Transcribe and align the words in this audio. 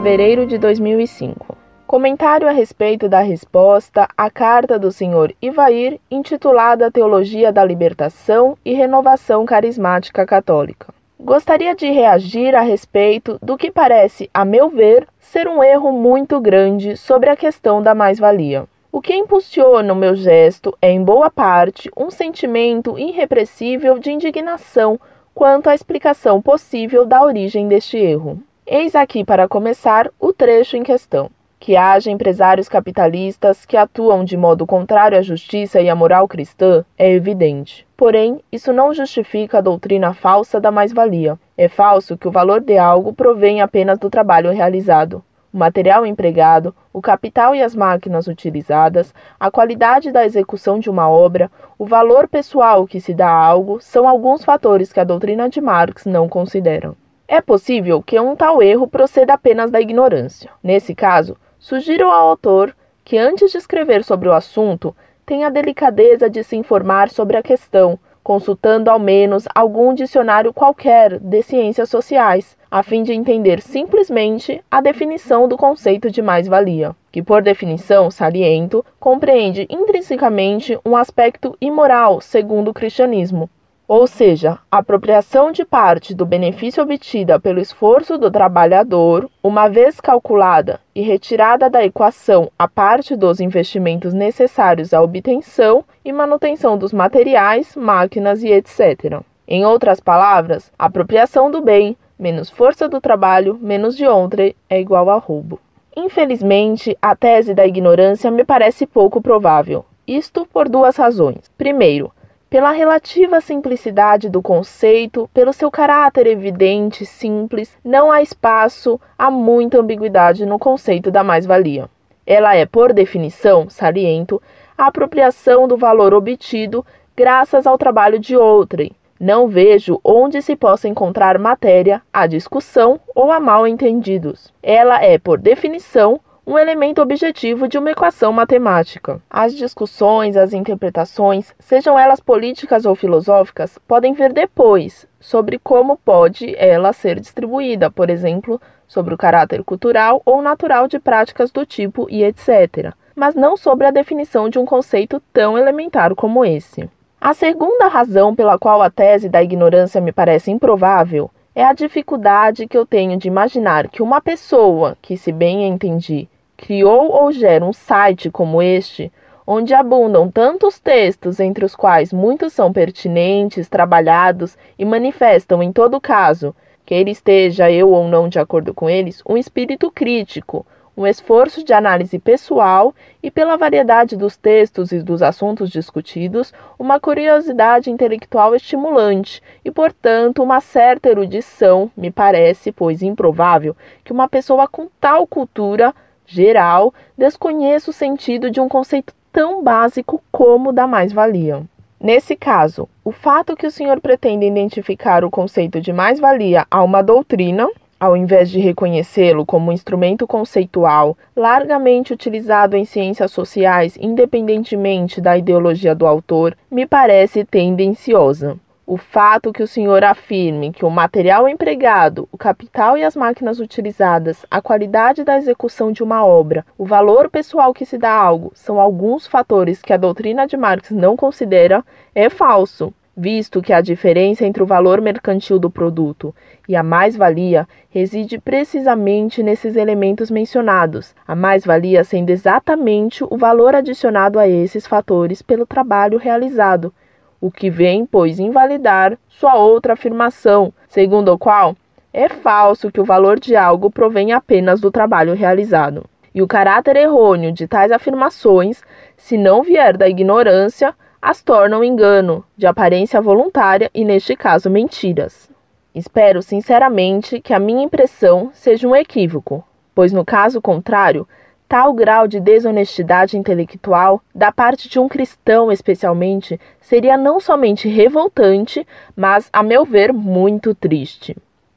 fevereiro 0.00 0.46
de 0.46 0.56
2005. 0.56 1.54
Comentário 1.86 2.48
a 2.48 2.52
respeito 2.52 3.06
da 3.06 3.20
resposta 3.20 4.08
à 4.16 4.30
carta 4.30 4.78
do 4.78 4.90
Sr. 4.90 5.34
Ivair, 5.42 6.00
intitulada 6.10 6.90
Teologia 6.90 7.52
da 7.52 7.62
Libertação 7.62 8.56
e 8.64 8.72
Renovação 8.72 9.44
Carismática 9.44 10.24
Católica. 10.24 10.86
Gostaria 11.18 11.74
de 11.74 11.90
reagir 11.90 12.56
a 12.56 12.62
respeito 12.62 13.38
do 13.42 13.58
que 13.58 13.70
parece, 13.70 14.30
a 14.32 14.42
meu 14.42 14.70
ver, 14.70 15.06
ser 15.18 15.46
um 15.46 15.62
erro 15.62 15.92
muito 15.92 16.40
grande 16.40 16.96
sobre 16.96 17.28
a 17.28 17.36
questão 17.36 17.82
da 17.82 17.94
mais-valia. 17.94 18.64
O 18.90 19.02
que 19.02 19.14
impulsiona 19.14 19.92
o 19.92 19.96
meu 19.96 20.14
gesto 20.14 20.74
é, 20.80 20.90
em 20.90 21.04
boa 21.04 21.30
parte, 21.30 21.90
um 21.94 22.10
sentimento 22.10 22.98
irrepressível 22.98 23.98
de 23.98 24.10
indignação 24.10 24.98
quanto 25.34 25.68
à 25.68 25.74
explicação 25.74 26.40
possível 26.40 27.04
da 27.04 27.22
origem 27.22 27.68
deste 27.68 27.98
erro. 27.98 28.42
Eis 28.72 28.94
aqui, 28.94 29.24
para 29.24 29.48
começar, 29.48 30.08
o 30.16 30.32
trecho 30.32 30.76
em 30.76 30.84
questão. 30.84 31.28
Que 31.58 31.76
haja 31.76 32.08
empresários 32.08 32.68
capitalistas 32.68 33.66
que 33.66 33.76
atuam 33.76 34.22
de 34.22 34.36
modo 34.36 34.64
contrário 34.64 35.18
à 35.18 35.22
justiça 35.22 35.80
e 35.80 35.90
à 35.90 35.94
moral 35.96 36.28
cristã 36.28 36.84
é 36.96 37.10
evidente. 37.10 37.84
Porém, 37.96 38.38
isso 38.52 38.72
não 38.72 38.94
justifica 38.94 39.58
a 39.58 39.60
doutrina 39.60 40.14
falsa 40.14 40.60
da 40.60 40.70
mais-valia. 40.70 41.36
É 41.58 41.66
falso 41.66 42.16
que 42.16 42.28
o 42.28 42.30
valor 42.30 42.60
de 42.60 42.78
algo 42.78 43.12
provém 43.12 43.60
apenas 43.60 43.98
do 43.98 44.08
trabalho 44.08 44.52
realizado. 44.52 45.20
O 45.52 45.58
material 45.58 46.06
empregado, 46.06 46.72
o 46.92 47.02
capital 47.02 47.56
e 47.56 47.60
as 47.60 47.74
máquinas 47.74 48.28
utilizadas, 48.28 49.12
a 49.40 49.50
qualidade 49.50 50.12
da 50.12 50.24
execução 50.24 50.78
de 50.78 50.88
uma 50.88 51.10
obra, 51.10 51.50
o 51.76 51.84
valor 51.84 52.28
pessoal 52.28 52.86
que 52.86 53.00
se 53.00 53.12
dá 53.12 53.30
a 53.30 53.46
algo 53.46 53.80
são 53.80 54.08
alguns 54.08 54.44
fatores 54.44 54.92
que 54.92 55.00
a 55.00 55.04
doutrina 55.04 55.48
de 55.48 55.60
Marx 55.60 56.06
não 56.06 56.28
considera. 56.28 56.94
É 57.32 57.40
possível 57.40 58.02
que 58.02 58.18
um 58.18 58.34
tal 58.34 58.60
erro 58.60 58.88
proceda 58.88 59.34
apenas 59.34 59.70
da 59.70 59.80
ignorância. 59.80 60.50
Nesse 60.60 60.96
caso, 60.96 61.36
sugiro 61.60 62.08
ao 62.08 62.30
autor 62.30 62.74
que, 63.04 63.16
antes 63.16 63.52
de 63.52 63.56
escrever 63.56 64.02
sobre 64.02 64.28
o 64.28 64.32
assunto, 64.32 64.96
tenha 65.24 65.46
a 65.46 65.50
delicadeza 65.50 66.28
de 66.28 66.42
se 66.42 66.56
informar 66.56 67.08
sobre 67.08 67.36
a 67.36 67.42
questão, 67.42 67.96
consultando 68.20 68.90
ao 68.90 68.98
menos 68.98 69.44
algum 69.54 69.94
dicionário 69.94 70.52
qualquer 70.52 71.20
de 71.20 71.40
ciências 71.44 71.88
sociais, 71.88 72.58
a 72.68 72.82
fim 72.82 73.04
de 73.04 73.12
entender 73.12 73.62
simplesmente 73.62 74.60
a 74.68 74.80
definição 74.80 75.46
do 75.46 75.56
conceito 75.56 76.10
de 76.10 76.20
mais-valia, 76.20 76.96
que, 77.12 77.22
por 77.22 77.42
definição, 77.42 78.10
saliento, 78.10 78.84
compreende 78.98 79.68
intrinsecamente 79.70 80.76
um 80.84 80.96
aspecto 80.96 81.56
imoral 81.60 82.20
segundo 82.20 82.72
o 82.72 82.74
cristianismo, 82.74 83.48
ou 83.90 84.06
seja, 84.06 84.56
apropriação 84.70 85.50
de 85.50 85.64
parte 85.64 86.14
do 86.14 86.24
benefício 86.24 86.80
obtida 86.80 87.40
pelo 87.40 87.58
esforço 87.58 88.16
do 88.16 88.30
trabalhador, 88.30 89.28
uma 89.42 89.66
vez 89.66 90.00
calculada 90.00 90.78
e 90.94 91.02
retirada 91.02 91.68
da 91.68 91.84
equação 91.84 92.52
a 92.56 92.68
parte 92.68 93.16
dos 93.16 93.40
investimentos 93.40 94.14
necessários 94.14 94.94
à 94.94 95.02
obtenção 95.02 95.84
e 96.04 96.12
manutenção 96.12 96.78
dos 96.78 96.92
materiais, 96.92 97.74
máquinas 97.74 98.44
e 98.44 98.52
etc. 98.52 99.22
Em 99.48 99.66
outras 99.66 99.98
palavras, 99.98 100.70
apropriação 100.78 101.50
do 101.50 101.60
bem 101.60 101.96
menos 102.16 102.48
força 102.48 102.88
do 102.88 103.00
trabalho 103.00 103.58
menos 103.60 103.96
de 103.96 104.06
outrem 104.06 104.54
é 104.68 104.80
igual 104.80 105.10
a 105.10 105.16
roubo. 105.16 105.58
Infelizmente, 105.96 106.96
a 107.02 107.16
tese 107.16 107.54
da 107.54 107.66
ignorância 107.66 108.30
me 108.30 108.44
parece 108.44 108.86
pouco 108.86 109.20
provável. 109.20 109.84
Isto 110.06 110.46
por 110.46 110.68
duas 110.68 110.94
razões. 110.94 111.50
Primeiro, 111.58 112.12
pela 112.50 112.72
relativa 112.72 113.40
simplicidade 113.40 114.28
do 114.28 114.42
conceito, 114.42 115.30
pelo 115.32 115.52
seu 115.52 115.70
caráter 115.70 116.26
evidente, 116.26 117.06
simples, 117.06 117.78
não 117.84 118.10
há 118.10 118.20
espaço 118.20 119.00
a 119.16 119.30
muita 119.30 119.78
ambiguidade 119.78 120.44
no 120.44 120.58
conceito 120.58 121.12
da 121.12 121.22
mais-valia. 121.22 121.88
Ela 122.26 122.56
é, 122.56 122.66
por 122.66 122.92
definição, 122.92 123.70
saliento, 123.70 124.42
a 124.76 124.86
apropriação 124.86 125.68
do 125.68 125.76
valor 125.76 126.12
obtido 126.12 126.84
graças 127.16 127.68
ao 127.68 127.78
trabalho 127.78 128.18
de 128.18 128.36
outrem. 128.36 128.90
Não 129.18 129.46
vejo 129.46 130.00
onde 130.02 130.42
se 130.42 130.56
possa 130.56 130.88
encontrar 130.88 131.38
matéria 131.38 132.02
a 132.12 132.26
discussão 132.26 132.98
ou 133.14 133.30
a 133.30 133.38
mal 133.38 133.66
entendidos. 133.66 134.52
Ela 134.60 135.00
é, 135.04 135.18
por 135.18 135.38
definição, 135.38 136.18
um 136.50 136.58
elemento 136.58 137.00
objetivo 137.00 137.68
de 137.68 137.78
uma 137.78 137.92
equação 137.92 138.32
matemática. 138.32 139.22
As 139.30 139.54
discussões, 139.54 140.36
as 140.36 140.52
interpretações, 140.52 141.54
sejam 141.60 141.96
elas 141.96 142.18
políticas 142.18 142.84
ou 142.84 142.96
filosóficas, 142.96 143.78
podem 143.86 144.14
vir 144.14 144.32
depois 144.32 145.06
sobre 145.20 145.60
como 145.60 145.96
pode 145.96 146.52
ela 146.58 146.92
ser 146.92 147.20
distribuída, 147.20 147.88
por 147.88 148.10
exemplo, 148.10 148.60
sobre 148.88 149.14
o 149.14 149.16
caráter 149.16 149.62
cultural 149.62 150.20
ou 150.24 150.42
natural 150.42 150.88
de 150.88 150.98
práticas 150.98 151.52
do 151.52 151.64
tipo 151.64 152.08
e 152.10 152.24
etc., 152.24 152.94
mas 153.14 153.36
não 153.36 153.56
sobre 153.56 153.86
a 153.86 153.92
definição 153.92 154.48
de 154.48 154.58
um 154.58 154.66
conceito 154.66 155.22
tão 155.32 155.56
elementar 155.56 156.16
como 156.16 156.44
esse. 156.44 156.90
A 157.20 157.32
segunda 157.32 157.86
razão 157.86 158.34
pela 158.34 158.58
qual 158.58 158.82
a 158.82 158.90
tese 158.90 159.28
da 159.28 159.40
ignorância 159.40 160.00
me 160.00 160.10
parece 160.10 160.50
improvável 160.50 161.30
é 161.54 161.62
a 161.62 161.72
dificuldade 161.72 162.66
que 162.66 162.76
eu 162.76 162.84
tenho 162.84 163.16
de 163.16 163.28
imaginar 163.28 163.88
que 163.88 164.02
uma 164.02 164.20
pessoa 164.20 164.96
que, 165.00 165.16
se 165.16 165.30
bem 165.30 165.68
entendi, 165.68 166.28
criou 166.60 167.10
ou 167.10 167.32
gera 167.32 167.64
um 167.64 167.72
site 167.72 168.30
como 168.30 168.60
este, 168.60 169.10
onde 169.46 169.72
abundam 169.72 170.30
tantos 170.30 170.78
textos, 170.78 171.40
entre 171.40 171.64
os 171.64 171.74
quais 171.74 172.12
muitos 172.12 172.52
são 172.52 172.70
pertinentes, 172.70 173.66
trabalhados 173.66 174.58
e 174.78 174.84
manifestam, 174.84 175.62
em 175.62 175.72
todo 175.72 175.98
caso, 175.98 176.54
que 176.84 176.94
ele 176.94 177.12
esteja 177.12 177.70
eu 177.70 177.88
ou 177.90 178.06
não 178.06 178.28
de 178.28 178.38
acordo 178.38 178.74
com 178.74 178.90
eles, 178.90 179.22
um 179.26 179.38
espírito 179.38 179.90
crítico, 179.90 180.66
um 180.94 181.06
esforço 181.06 181.64
de 181.64 181.72
análise 181.72 182.18
pessoal 182.18 182.94
e, 183.22 183.30
pela 183.30 183.56
variedade 183.56 184.14
dos 184.14 184.36
textos 184.36 184.92
e 184.92 185.02
dos 185.02 185.22
assuntos 185.22 185.70
discutidos, 185.70 186.52
uma 186.78 187.00
curiosidade 187.00 187.90
intelectual 187.90 188.54
estimulante 188.54 189.42
e, 189.64 189.70
portanto, 189.70 190.42
uma 190.42 190.60
certa 190.60 191.08
erudição, 191.08 191.90
me 191.96 192.10
parece, 192.10 192.70
pois 192.70 193.00
improvável, 193.00 193.74
que 194.04 194.12
uma 194.12 194.28
pessoa 194.28 194.68
com 194.68 194.88
tal 195.00 195.26
cultura 195.26 195.94
geral, 196.30 196.94
desconheça 197.18 197.90
o 197.90 197.92
sentido 197.92 198.50
de 198.50 198.60
um 198.60 198.68
conceito 198.68 199.12
tão 199.32 199.62
básico 199.62 200.22
como 200.30 200.70
o 200.70 200.72
da 200.72 200.86
mais-valia. 200.86 201.62
Nesse 202.00 202.36
caso, 202.36 202.88
o 203.04 203.12
fato 203.12 203.56
que 203.56 203.66
o 203.66 203.70
senhor 203.70 204.00
pretende 204.00 204.46
identificar 204.46 205.24
o 205.24 205.30
conceito 205.30 205.80
de 205.80 205.92
mais-valia 205.92 206.66
a 206.70 206.82
uma 206.82 207.02
doutrina, 207.02 207.68
ao 207.98 208.16
invés 208.16 208.48
de 208.48 208.58
reconhecê-lo 208.58 209.44
como 209.44 209.70
um 209.70 209.74
instrumento 209.74 210.26
conceitual 210.26 211.18
largamente 211.36 212.12
utilizado 212.12 212.76
em 212.76 212.84
ciências 212.84 213.32
sociais, 213.32 213.98
independentemente 214.00 215.20
da 215.20 215.36
ideologia 215.36 215.94
do 215.94 216.06
autor, 216.06 216.56
me 216.70 216.86
parece 216.86 217.44
tendenciosa. 217.44 218.56
O 218.92 218.96
fato 218.96 219.52
que 219.52 219.62
o 219.62 219.68
senhor 219.68 220.02
afirme 220.02 220.72
que 220.72 220.84
o 220.84 220.90
material 220.90 221.48
empregado, 221.48 222.28
o 222.32 222.36
capital 222.36 222.98
e 222.98 223.04
as 223.04 223.14
máquinas 223.14 223.60
utilizadas, 223.60 224.44
a 224.50 224.60
qualidade 224.60 225.22
da 225.22 225.36
execução 225.36 225.92
de 225.92 226.02
uma 226.02 226.26
obra, 226.26 226.66
o 226.76 226.84
valor 226.84 227.30
pessoal 227.30 227.72
que 227.72 227.86
se 227.86 227.96
dá 227.96 228.10
a 228.10 228.20
algo, 228.20 228.50
são 228.52 228.80
alguns 228.80 229.28
fatores 229.28 229.80
que 229.80 229.92
a 229.92 229.96
doutrina 229.96 230.44
de 230.44 230.56
Marx 230.56 230.90
não 230.90 231.16
considera, 231.16 231.84
é 232.16 232.28
falso, 232.28 232.92
visto 233.16 233.62
que 233.62 233.72
a 233.72 233.80
diferença 233.80 234.44
entre 234.44 234.60
o 234.60 234.66
valor 234.66 235.00
mercantil 235.00 235.60
do 235.60 235.70
produto 235.70 236.34
e 236.68 236.74
a 236.74 236.82
mais-valia 236.82 237.68
reside 237.90 238.40
precisamente 238.40 239.40
nesses 239.40 239.76
elementos 239.76 240.32
mencionados, 240.32 241.14
a 241.28 241.36
mais-valia 241.36 242.02
sendo 242.02 242.30
exatamente 242.30 243.22
o 243.22 243.36
valor 243.36 243.76
adicionado 243.76 244.36
a 244.36 244.48
esses 244.48 244.84
fatores 244.84 245.42
pelo 245.42 245.64
trabalho 245.64 246.18
realizado 246.18 246.92
o 247.40 247.50
que 247.50 247.70
vem, 247.70 248.04
pois, 248.04 248.38
invalidar 248.38 249.16
sua 249.28 249.54
outra 249.54 249.94
afirmação, 249.94 250.72
segundo 250.88 251.32
a 251.32 251.38
qual 251.38 251.74
é 252.12 252.28
falso 252.28 252.90
que 252.90 253.00
o 253.00 253.04
valor 253.04 253.38
de 253.38 253.54
algo 253.56 253.90
provém 253.90 254.32
apenas 254.32 254.80
do 254.80 254.90
trabalho 254.90 255.34
realizado. 255.34 256.04
E 256.34 256.42
o 256.42 256.46
caráter 256.46 256.96
errôneo 256.96 257.52
de 257.52 257.66
tais 257.66 257.90
afirmações, 257.90 258.82
se 259.16 259.38
não 259.38 259.62
vier 259.62 259.96
da 259.96 260.08
ignorância, 260.08 260.94
as 261.22 261.42
tornam 261.42 261.84
engano, 261.84 262.44
de 262.56 262.66
aparência 262.66 263.20
voluntária 263.20 263.90
e, 263.94 264.04
neste 264.04 264.34
caso, 264.36 264.70
mentiras. 264.70 265.50
Espero 265.94 266.40
sinceramente 266.40 267.40
que 267.40 267.52
a 267.52 267.58
minha 267.58 267.84
impressão 267.84 268.50
seja 268.52 268.86
um 268.86 268.94
equívoco, 268.94 269.64
pois, 269.94 270.12
no 270.12 270.24
caso 270.24 270.60
contrário, 270.60 271.26
Tal 271.70 271.92
grau 271.92 272.26
de 272.26 272.40
desonestidade 272.40 273.38
intelectual, 273.38 274.20
da 274.34 274.50
parte 274.50 274.88
de 274.88 274.98
um 274.98 275.06
cristão 275.06 275.70
especialmente, 275.70 276.58
seria 276.80 277.16
não 277.16 277.38
somente 277.38 277.88
revoltante, 277.88 278.84
mas, 279.14 279.48
a 279.52 279.62
meu 279.62 279.84
ver, 279.84 280.12
muito 280.12 280.74
triste. 280.74 281.36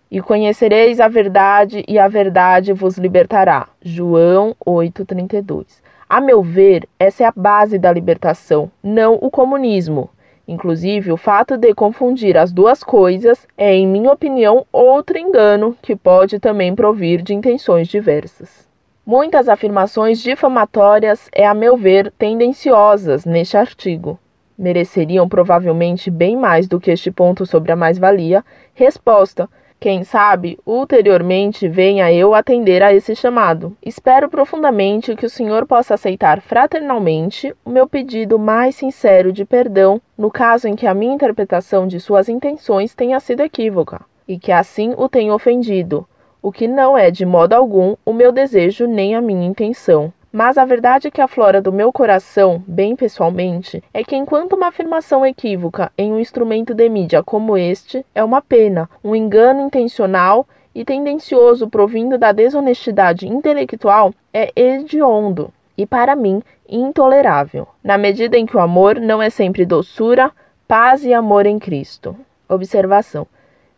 E 0.10 0.20
conhecereis 0.20 1.00
a 1.00 1.08
verdade, 1.08 1.86
e 1.88 2.00
a 2.00 2.08
verdade 2.08 2.74
vos 2.74 2.98
libertará. 2.98 3.68
João 3.84 4.56
8,32. 4.66 5.68
A 6.10 6.20
meu 6.20 6.42
ver, 6.42 6.90
essa 6.98 7.26
é 7.26 7.28
a 7.28 7.34
base 7.36 7.78
da 7.78 7.94
libertação, 7.94 8.72
não 8.82 9.20
o 9.22 9.30
comunismo. 9.30 10.10
Inclusive, 10.48 11.12
o 11.12 11.18
fato 11.18 11.56
de 11.56 11.72
confundir 11.76 12.36
as 12.36 12.52
duas 12.52 12.84
coisas 12.84 13.48
é, 13.56 13.76
em 13.76 13.86
minha 13.86 14.12
opinião, 14.12 14.66
outro 14.72 15.20
engano 15.20 15.78
que 15.84 15.96
pode 15.96 16.40
também 16.40 16.74
provir 16.74 17.22
de 17.22 17.36
intenções 17.36 17.88
diversas. 17.88 18.73
Muitas 19.06 19.50
afirmações 19.50 20.22
difamatórias 20.22 21.28
é, 21.34 21.46
a 21.46 21.54
meu 21.54 21.76
ver, 21.76 22.10
tendenciosas 22.18 23.26
neste 23.26 23.58
artigo. 23.58 24.18
Mereceriam 24.58 25.28
provavelmente 25.28 26.10
bem 26.10 26.38
mais 26.38 26.70
do 26.70 26.80
que 26.80 26.90
este 26.90 27.12
ponto 27.12 27.46
sobre 27.46 27.74
a 27.74 27.76
mais-valia 27.76 28.46
resposta, 28.74 29.50
quem 29.78 30.06
sabe, 30.06 30.58
ulteriormente 30.66 31.68
venha 31.68 32.14
eu 32.14 32.34
atender 32.34 32.82
a 32.82 32.94
esse 32.94 33.14
chamado. 33.14 33.76
Espero 33.86 34.30
profundamente 34.30 35.14
que 35.18 35.26
o 35.26 35.30
Senhor 35.30 35.66
possa 35.66 35.96
aceitar 35.96 36.40
fraternalmente 36.40 37.54
o 37.66 37.70
meu 37.70 37.86
pedido 37.86 38.40
mais 38.40 38.76
sincero 38.76 39.34
de 39.34 39.44
perdão 39.44 40.02
no 40.18 40.32
caso 40.32 40.70
em 40.70 40.78
que 40.78 40.88
a 40.88 40.94
minha 40.94 41.14
interpretação 41.14 41.86
de 41.86 42.00
suas 42.00 42.30
intenções 42.30 42.96
tenha 42.96 43.20
sido 43.20 43.42
equívoca 43.42 44.00
e 44.26 44.40
que 44.40 44.54
assim 44.54 44.94
o 44.96 45.10
tenha 45.10 45.36
ofendido, 45.36 46.08
o 46.44 46.52
que 46.52 46.68
não 46.68 46.98
é 46.98 47.10
de 47.10 47.26
modo 47.26 47.54
algum 47.54 47.96
o 48.06 48.12
meu 48.12 48.30
desejo 48.32 48.86
nem 48.86 49.16
a 49.16 49.22
minha 49.22 49.48
intenção. 49.48 50.12
Mas 50.30 50.58
a 50.58 50.66
verdade 50.66 51.10
que 51.10 51.22
aflora 51.22 51.62
do 51.62 51.72
meu 51.72 51.94
coração, 51.94 52.62
bem 52.68 52.96
pessoalmente, 52.96 53.82
é 53.94 54.04
que 54.04 54.16
enquanto 54.16 54.54
uma 54.54 54.68
afirmação 54.68 55.26
equívoca 55.26 55.92
em 55.98 56.12
um 56.12 56.20
instrumento 56.20 56.74
de 56.74 56.90
mídia 56.90 57.24
como 57.24 57.58
este 57.58 58.06
é 58.14 58.22
uma 58.24 58.42
pena, 58.42 58.90
um 59.02 59.16
engano 59.16 59.62
intencional 59.62 60.46
e 60.76 60.84
tendencioso 60.84 61.70
provindo 61.70 62.18
da 62.18 62.32
desonestidade 62.32 63.28
intelectual, 63.28 64.14
é 64.34 64.52
hediondo 64.56 65.54
e, 65.78 65.86
para 65.86 66.16
mim, 66.16 66.42
intolerável, 66.68 67.68
na 67.84 67.98
medida 67.98 68.38
em 68.38 68.46
que 68.46 68.58
o 68.58 68.60
amor 68.60 69.00
não 69.00 69.22
é 69.22 69.30
sempre 69.30 69.66
doçura, 69.66 70.32
paz 70.68 71.06
e 71.06 71.14
amor 71.14 71.46
em 71.46 71.60
Cristo. 71.60 72.16
Observação: 72.50 73.28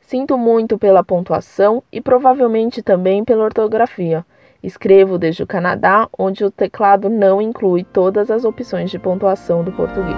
Sinto 0.07 0.37
muito 0.37 0.77
pela 0.77 1.03
pontuação 1.03 1.83
e 1.91 1.99
provavelmente 1.99 2.81
também 2.81 3.23
pela 3.23 3.43
ortografia 3.43 4.25
Escrevo 4.65 5.19
desde 5.19 5.43
o 5.43 5.47
Canadá, 5.47 6.09
onde 6.17 6.43
o 6.43 6.49
teclado 6.49 7.07
não 7.07 7.39
inclui 7.39 7.83
todas 7.83 8.31
as 8.31 8.43
opções 8.43 8.89
de 8.89 8.97
pontuação 8.97 9.63
do 9.63 9.71
português. 9.71 10.17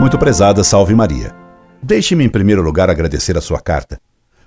Muito 0.00 0.16
prezada, 0.18 0.64
salve 0.64 0.94
Maria. 0.94 1.34
Deixe-me 1.82 2.24
em 2.24 2.28
primeiro 2.28 2.62
lugar 2.62 2.88
agradecer 2.88 3.36
a 3.36 3.42
sua 3.42 3.60
carta. 3.60 4.00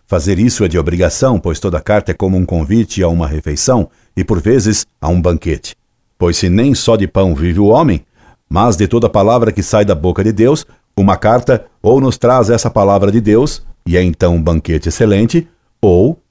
Fazer 0.07 0.39
isso 0.39 0.65
é 0.65 0.67
de 0.67 0.79
obrigação, 0.79 1.39
pois 1.39 1.59
toda 1.59 1.79
carta 1.79 2.09
é 2.11 2.15
como 2.15 2.35
um 2.37 2.45
convite 2.45 3.03
a 3.03 3.07
uma 3.07 3.27
refeição 3.27 3.87
e, 4.17 4.23
por 4.23 4.41
vezes, 4.41 4.87
a 4.99 5.09
um 5.09 5.21
banquete. 5.21 5.75
Pois 6.17 6.37
se 6.37 6.49
nem 6.49 6.73
só 6.73 6.95
de 6.95 7.07
pão 7.07 7.35
vive 7.35 7.59
o 7.59 7.67
homem, 7.67 8.03
mas 8.49 8.75
de 8.75 8.87
toda 8.87 9.07
palavra 9.07 9.51
que 9.51 9.61
sai 9.61 9.85
da 9.85 9.93
boca 9.93 10.23
de 10.23 10.31
Deus, 10.31 10.65
uma 10.97 11.17
carta 11.17 11.65
ou 11.81 11.99
nos 11.99 12.17
traz 12.17 12.49
essa 12.49 12.69
palavra 12.69 13.11
de 13.11 13.19
Deus, 13.19 13.63
e 13.85 13.97
é 13.97 14.03
então 14.03 14.35
um 14.35 14.41
banquete 14.41 14.89
excelente, 14.89 15.47
ou 15.81 16.21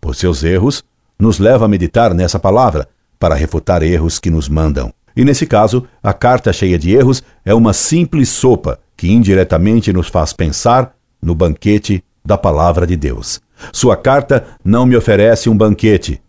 por 0.00 0.14
seus 0.14 0.42
erros, 0.42 0.82
nos 1.18 1.38
leva 1.38 1.66
a 1.66 1.68
meditar 1.68 2.14
nessa 2.14 2.38
palavra 2.38 2.88
para 3.18 3.34
refutar 3.34 3.82
erros 3.82 4.18
que 4.18 4.30
nos 4.30 4.48
mandam. 4.48 4.92
E 5.14 5.24
nesse 5.24 5.46
caso, 5.46 5.86
a 6.02 6.12
carta 6.12 6.52
cheia 6.52 6.78
de 6.78 6.94
erros 6.94 7.22
é 7.44 7.52
uma 7.52 7.72
simples 7.72 8.28
sopa 8.28 8.78
que 8.96 9.10
indiretamente 9.10 9.92
nos 9.92 10.08
faz 10.08 10.32
pensar 10.32 10.94
no 11.20 11.34
banquete 11.34 12.02
da 12.24 12.38
palavra 12.38 12.86
de 12.86 12.96
Deus. 12.96 13.40
Sua 13.72 13.96
carta 13.96 14.46
não 14.64 14.86
me 14.86 14.96
oferece 14.96 15.50
um 15.50 15.56
banquete, 15.56 16.20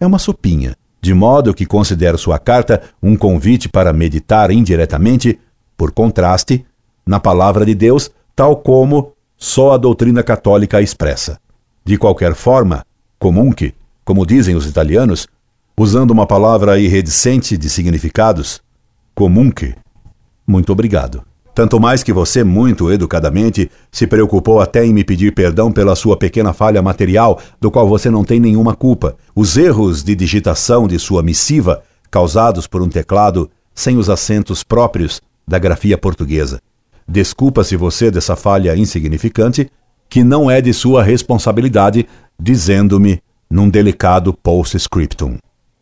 é 0.00 0.06
uma 0.06 0.18
sopinha, 0.18 0.74
de 1.00 1.14
modo 1.14 1.54
que 1.54 1.66
considero 1.66 2.18
sua 2.18 2.38
carta 2.38 2.82
um 3.02 3.16
convite 3.16 3.68
para 3.68 3.92
meditar 3.92 4.50
indiretamente, 4.50 5.38
por 5.76 5.92
contraste, 5.92 6.64
na 7.06 7.20
palavra 7.20 7.64
de 7.64 7.74
Deus, 7.74 8.10
tal 8.34 8.56
como 8.56 9.12
só 9.36 9.72
a 9.72 9.76
doutrina 9.76 10.22
católica 10.22 10.78
a 10.78 10.82
expressa. 10.82 11.38
De 11.84 11.96
qualquer 11.96 12.34
forma, 12.34 12.84
comunque, 13.18 13.74
como 14.04 14.26
dizem 14.26 14.54
os 14.54 14.66
italianos, 14.66 15.26
usando 15.78 16.10
uma 16.10 16.26
palavra 16.26 16.78
irredicente 16.78 17.56
de 17.56 17.70
significados, 17.70 18.60
comunque. 19.14 19.74
Muito 20.46 20.72
obrigado. 20.72 21.22
Tanto 21.54 21.80
mais 21.80 22.02
que 22.02 22.12
você, 22.12 22.44
muito 22.44 22.90
educadamente, 22.92 23.70
se 23.90 24.06
preocupou 24.06 24.60
até 24.60 24.84
em 24.84 24.92
me 24.92 25.04
pedir 25.04 25.34
perdão 25.34 25.72
pela 25.72 25.96
sua 25.96 26.16
pequena 26.16 26.52
falha 26.52 26.80
material, 26.80 27.40
do 27.60 27.70
qual 27.70 27.88
você 27.88 28.08
não 28.08 28.24
tem 28.24 28.38
nenhuma 28.38 28.74
culpa. 28.74 29.16
Os 29.34 29.56
erros 29.56 30.02
de 30.04 30.14
digitação 30.14 30.86
de 30.86 30.98
sua 30.98 31.22
missiva, 31.22 31.82
causados 32.10 32.66
por 32.66 32.82
um 32.82 32.88
teclado 32.88 33.50
sem 33.74 33.96
os 33.96 34.08
acentos 34.08 34.62
próprios 34.62 35.20
da 35.46 35.58
grafia 35.58 35.98
portuguesa. 35.98 36.60
Desculpa-se 37.10 37.74
você 37.74 38.08
dessa 38.08 38.36
falha 38.36 38.76
insignificante, 38.76 39.68
que 40.08 40.22
não 40.22 40.48
é 40.48 40.60
de 40.60 40.72
sua 40.72 41.02
responsabilidade, 41.02 42.06
dizendo-me 42.40 43.20
num 43.50 43.68
delicado 43.68 44.32
post-scriptum. 44.32 45.36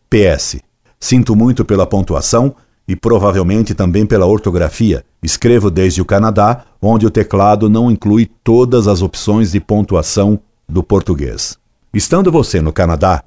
PS. 0.09 0.57
Sinto 0.99 1.37
muito 1.37 1.67
pela 1.67 1.87
pontuação 1.87 2.57
e 2.89 2.97
provavelmente 2.97 3.75
também 3.75 4.07
pela 4.07 4.25
ortografia. 4.25 5.05
Escrevo 5.23 5.71
desde 5.71 6.01
o 6.01 6.05
Canadá, 6.07 6.65
onde 6.81 7.05
o 7.05 7.11
teclado 7.11 7.69
não 7.69 7.91
inclui 7.91 8.31
todas 8.43 8.89
as 8.89 9.03
opções 9.03 9.53
de 9.53 9.61
pontuação 9.61 10.41
do 10.67 10.83
português. 10.83 11.59
Estando 11.93 12.33
você 12.33 12.63
no 12.63 12.73
Canadá, 12.73 13.23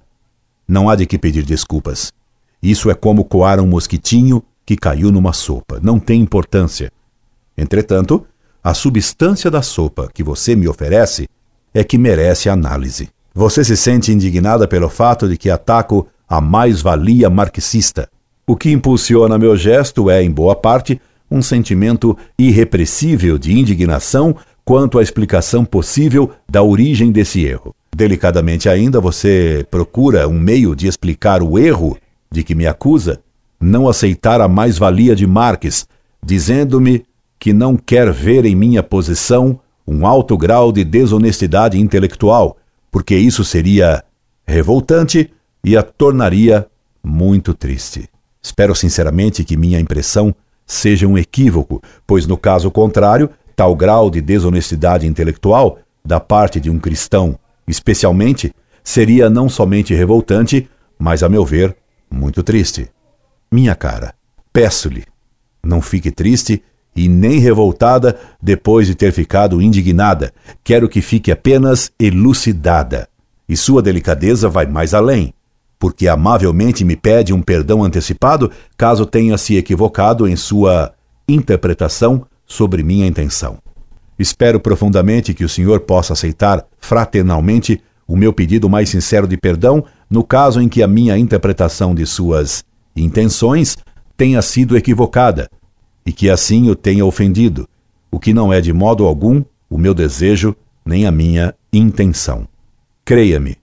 não 0.68 0.90
há 0.90 0.96
de 0.96 1.06
que 1.06 1.20
pedir 1.20 1.44
desculpas. 1.44 2.12
Isso 2.64 2.90
é 2.90 2.96
como 2.96 3.24
coar 3.24 3.60
um 3.60 3.68
mosquitinho 3.68 4.42
que 4.66 4.76
caiu 4.76 5.12
numa 5.12 5.34
sopa. 5.34 5.80
Não 5.84 6.00
tem 6.00 6.20
importância. 6.20 6.92
Entretanto, 7.58 8.26
a 8.64 8.74
substância 8.74 9.50
da 9.50 9.62
sopa 9.62 10.10
que 10.14 10.24
você 10.24 10.56
me 10.56 10.68
oferece 10.68 11.28
é 11.74 11.84
que 11.84 11.98
merece 11.98 12.50
análise. 12.50 13.10
Você 13.34 13.64
se 13.64 13.78
sente 13.78 14.12
indignada 14.12 14.68
pelo 14.68 14.90
fato 14.90 15.28
de 15.28 15.38
que 15.38 15.50
ataco 15.50 16.08
a 16.28 16.42
mais-valia 16.42 17.30
marxista. 17.30 18.10
O 18.46 18.56
que 18.56 18.72
impulsiona 18.72 19.38
meu 19.38 19.56
gesto 19.56 20.10
é, 20.10 20.22
em 20.22 20.30
boa 20.30 20.56
parte, 20.56 21.00
um 21.30 21.42
sentimento 21.42 22.18
irrepressível 22.38 23.38
de 23.38 23.58
indignação 23.58 24.36
quanto 24.66 25.00
à 25.00 25.04
explicação 25.04 25.64
possível 25.64 26.32
da 26.50 26.62
origem 26.62 27.12
desse 27.12 27.44
erro. 27.46 27.74
Delicadamente 27.96 28.70
ainda, 28.70 29.00
você 29.00 29.66
procura 29.72 30.28
um 30.28 30.40
meio 30.40 30.76
de 30.76 30.88
explicar 30.88 31.42
o 31.42 31.58
erro 31.58 31.98
de 32.32 32.44
que 32.44 32.56
me 32.56 32.68
acusa, 32.68 33.20
não 33.60 33.88
aceitar 33.88 34.42
a 34.42 34.48
mais-valia 34.48 35.16
de 35.16 35.28
Marx, 35.28 35.88
dizendo-me 36.24 37.06
que 37.42 37.52
não 37.52 37.76
quer 37.76 38.14
ver 38.14 38.46
em 38.46 38.56
minha 38.56 38.84
posição 38.84 39.60
um 39.88 40.06
alto 40.06 40.38
grau 40.38 40.72
de 40.72 40.84
desonestidade 40.84 41.80
intelectual, 41.80 42.56
porque 42.92 43.18
isso 43.18 43.44
seria 43.44 44.04
revoltante 44.46 45.34
e 45.64 45.76
a 45.76 45.82
tornaria 45.82 46.68
muito 47.04 47.56
triste. 47.56 48.08
Espero 48.40 48.76
sinceramente 48.76 49.44
que 49.44 49.58
minha 49.58 49.80
impressão 49.80 50.36
seja 50.68 51.08
um 51.08 51.18
equívoco, 51.18 51.82
pois 52.06 52.28
no 52.28 52.38
caso 52.38 52.70
contrário, 52.70 53.28
tal 53.56 53.76
grau 53.76 54.12
de 54.12 54.22
desonestidade 54.22 55.08
intelectual 55.08 55.80
da 56.06 56.20
parte 56.20 56.60
de 56.60 56.70
um 56.70 56.78
cristão, 56.78 57.40
especialmente, 57.68 58.54
seria 58.84 59.32
não 59.32 59.50
somente 59.50 59.96
revoltante, 59.96 60.70
mas 60.98 61.24
a 61.24 61.30
meu 61.30 61.44
ver, 61.44 61.76
muito 62.08 62.44
triste. 62.44 62.88
Minha 63.52 63.74
cara, 63.74 64.14
peço-lhe, 64.54 65.06
não 65.64 65.82
fique 65.82 66.12
triste 66.12 66.62
e 66.96 67.08
nem 67.08 67.40
revoltada 67.40 68.20
depois 68.42 68.88
de 68.88 68.96
ter 68.96 69.12
ficado 69.12 69.62
indignada. 69.62 70.34
Quero 70.64 70.90
que 70.90 71.02
fique 71.02 71.32
apenas 71.32 71.92
elucidada. 72.00 73.08
E 73.48 73.56
sua 73.56 73.82
delicadeza 73.82 74.50
vai 74.50 74.66
mais 74.66 74.94
além, 74.94 75.34
porque 75.80 76.08
amavelmente 76.08 76.86
me 76.86 76.96
pede 76.96 77.34
um 77.34 77.42
perdão 77.42 77.84
antecipado 77.84 78.52
caso 78.78 79.06
tenha 79.06 79.38
se 79.38 79.58
equivocado 79.58 80.28
em 80.28 80.36
sua 80.36 80.94
interpretação 81.28 82.26
sobre 82.46 82.84
minha 82.84 83.08
intenção. 83.08 83.58
Espero 84.20 84.60
profundamente 84.60 85.34
que 85.34 85.44
o 85.44 85.50
senhor 85.50 85.82
possa 85.82 86.14
aceitar 86.14 86.66
fraternalmente 86.80 87.82
o 88.08 88.16
meu 88.16 88.34
pedido 88.34 88.70
mais 88.70 88.90
sincero 88.90 89.28
de 89.28 89.38
perdão 89.38 89.84
no 90.10 90.24
caso 90.24 90.62
em 90.62 90.68
que 90.68 90.84
a 90.84 90.88
minha 90.88 91.18
interpretação 91.18 91.96
de 91.96 92.06
suas 92.06 92.64
intenções 92.96 93.78
tenha 94.18 94.42
sido 94.42 94.78
equivocada 94.78 95.50
e 96.06 96.12
que 96.12 96.30
assim 96.30 96.70
o 96.70 96.76
tenha 96.76 97.06
ofendido, 97.06 97.68
o 98.10 98.20
que 98.20 98.34
não 98.34 98.52
é 98.52 98.60
de 98.60 98.74
modo 98.74 99.06
algum 99.06 99.44
o 99.70 99.78
meu 99.78 99.94
desejo 99.94 100.56
nem 100.86 101.06
a 101.06 101.12
minha 101.12 101.56
intenção. 101.72 102.48
Creia-me, 103.06 103.58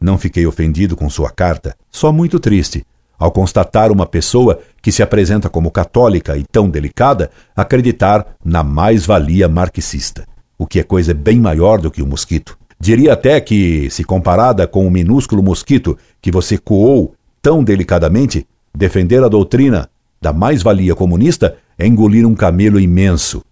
não 0.00 0.18
fiquei 0.18 0.46
ofendido 0.46 0.96
com 0.96 1.08
sua 1.08 1.30
carta, 1.30 1.76
só 1.90 2.12
muito 2.12 2.40
triste 2.40 2.84
ao 3.22 3.30
constatar 3.30 3.92
uma 3.92 4.04
pessoa 4.04 4.58
que 4.82 4.90
se 4.90 5.00
apresenta 5.00 5.48
como 5.48 5.70
católica 5.70 6.36
e 6.36 6.42
tão 6.42 6.68
delicada 6.68 7.30
acreditar 7.54 8.34
na 8.44 8.64
mais-valia 8.64 9.48
marxista, 9.48 10.26
o 10.58 10.66
que 10.66 10.80
é 10.80 10.82
coisa 10.82 11.14
bem 11.14 11.38
maior 11.38 11.80
do 11.80 11.88
que 11.88 12.02
o 12.02 12.06
mosquito. 12.06 12.58
Diria 12.80 13.12
até 13.12 13.40
que, 13.40 13.88
se 13.90 14.02
comparada 14.02 14.66
com 14.66 14.84
o 14.84 14.90
minúsculo 14.90 15.40
mosquito 15.40 15.96
que 16.20 16.32
você 16.32 16.58
coou 16.58 17.14
tão 17.40 17.62
delicadamente, 17.62 18.44
defender 18.74 19.22
a 19.22 19.28
doutrina 19.28 19.88
da 20.20 20.32
mais-valia 20.32 20.96
comunista 20.96 21.56
é 21.78 21.86
engolir 21.86 22.26
um 22.26 22.34
camelo 22.34 22.78
imenso. 22.78 23.42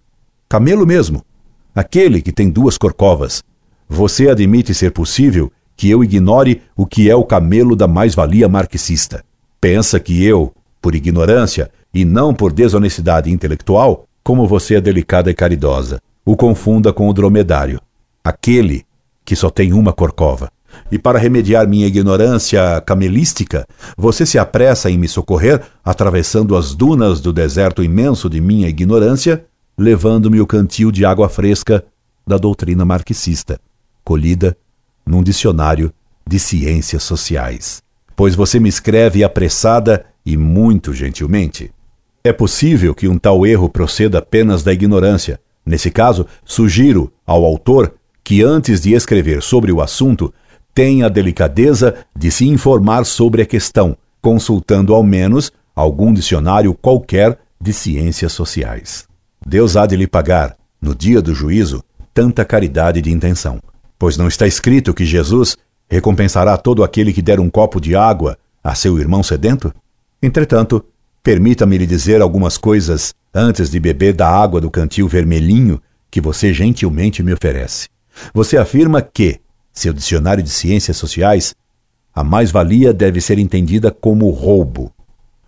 Camelo 0.49 0.87
mesmo. 0.87 1.25
Aquele 1.75 2.21
que 2.21 2.33
tem 2.33 2.51
duas 2.51 2.77
corcovas. 2.77 3.43
Você 3.89 4.29
admite 4.29 4.75
ser 4.75 4.93
possível 4.93 5.51
que 5.77 5.89
eu 5.89 6.05
ignore 6.05 6.63
o 6.77 6.85
que 6.85 7.09
é 7.09 7.15
o 7.15 7.25
camelo 7.25 7.75
da 7.75 7.89
mais-valia 7.89 8.49
marxista. 8.49 9.25
Pensa 9.61 9.99
que 9.99 10.25
eu, 10.25 10.53
por 10.81 10.95
ignorância 10.95 11.71
e 11.93 12.05
não 12.05 12.35
por 12.35 12.53
desonestidade 12.53 13.31
intelectual, 13.31 14.05
como 14.23 14.47
você 14.47 14.77
é 14.77 14.81
delicada 14.81 15.31
e 15.31 15.35
caridosa, 15.35 16.01
o 16.25 16.37
confunda 16.37 16.93
com 16.93 17.09
o 17.09 17.13
dromedário, 17.13 17.81
aquele 18.23 18.85
que 19.25 19.35
só 19.35 19.51
tem 19.51 19.73
uma 19.73 19.93
corcova. 19.93 20.51
E 20.91 20.99
para 20.99 21.19
remediar 21.19 21.69
minha 21.69 21.87
ignorância 21.87 22.81
camelística, 22.85 23.67
você 23.97 24.27
se 24.27 24.39
apressa 24.39 24.91
em 24.91 24.99
me 24.99 25.07
socorrer, 25.07 25.63
atravessando 25.85 26.57
as 26.57 26.75
dunas 26.75 27.21
do 27.21 27.33
deserto 27.33 27.83
imenso 27.83 28.29
de 28.29 28.41
minha 28.41 28.69
ignorância, 28.69 29.45
levando-me 29.79 30.41
o 30.41 30.47
cantil 30.47 30.91
de 30.91 31.05
água 31.05 31.29
fresca 31.29 31.85
da 32.27 32.37
doutrina 32.37 32.85
marxista, 32.85 33.61
colhida 34.05 34.57
num 35.07 35.23
dicionário 35.23 35.93
de 36.27 36.39
ciências 36.39 37.03
sociais. 37.03 37.83
Pois 38.17 38.35
você 38.35 38.61
me 38.61 38.69
escreve 38.69 39.25
apressada 39.25 40.05
e 40.27 40.37
muito 40.37 40.93
gentilmente. 40.93 41.73
É 42.23 42.33
possível 42.33 42.95
que 42.95 43.09
um 43.09 43.19
tal 43.19 43.47
erro 43.47 43.69
proceda 43.69 44.19
apenas 44.19 44.63
da 44.63 44.73
ignorância. 44.73 45.41
Nesse 45.65 45.91
caso, 45.91 46.27
sugiro 46.45 47.13
ao 47.27 47.45
autor 47.45 47.95
que, 48.23 48.43
antes 48.43 48.83
de 48.83 48.93
escrever 48.93 49.43
sobre 49.43 49.73
o 49.73 49.81
assunto, 49.81 50.33
tenha 50.81 51.05
a 51.05 51.09
delicadeza 51.11 51.95
de 52.17 52.31
se 52.31 52.49
informar 52.49 53.05
sobre 53.05 53.43
a 53.43 53.45
questão, 53.45 53.95
consultando 54.23 54.95
ao 54.95 55.03
menos 55.03 55.53
algum 55.77 56.11
dicionário 56.11 56.73
qualquer 56.73 57.39
de 57.61 57.71
ciências 57.71 58.33
sociais. 58.33 59.07
Deus 59.47 59.77
há 59.77 59.85
de 59.85 59.95
lhe 59.95 60.07
pagar, 60.07 60.57
no 60.81 60.95
dia 60.95 61.21
do 61.21 61.35
juízo, 61.35 61.85
tanta 62.15 62.47
caridade 62.47 63.03
de 63.03 63.13
intenção, 63.13 63.61
pois 63.99 64.17
não 64.17 64.27
está 64.27 64.47
escrito 64.47 64.95
que 64.95 65.05
Jesus 65.05 65.55
recompensará 65.87 66.57
todo 66.57 66.83
aquele 66.83 67.13
que 67.13 67.21
der 67.21 67.41
um 67.41 67.51
copo 67.51 67.79
de 67.79 67.95
água 67.95 68.39
a 68.65 68.75
seu 68.75 68.99
irmão 68.99 69.23
sedento? 69.23 69.71
Entretanto, 70.23 70.83
permita-me 71.23 71.77
lhe 71.77 71.87
dizer 71.87 72.23
algumas 72.23 72.57
coisas 72.57 73.13
antes 73.35 73.69
de 73.69 73.79
beber 73.79 74.15
da 74.15 74.31
água 74.31 74.63
do 74.63 74.71
cantil 74.71 75.07
vermelhinho 75.07 75.79
que 76.11 76.23
você 76.23 76.55
gentilmente 76.55 77.23
me 77.23 77.35
oferece. 77.35 77.87
Você 78.33 78.57
afirma 78.57 79.03
que, 79.03 79.41
seu 79.81 79.93
dicionário 79.93 80.43
de 80.43 80.51
ciências 80.51 80.97
sociais, 80.97 81.55
a 82.15 82.23
mais-valia 82.23 82.93
deve 82.93 83.21
ser 83.21 83.39
entendida 83.39 83.91
como 83.91 84.29
roubo. 84.31 84.93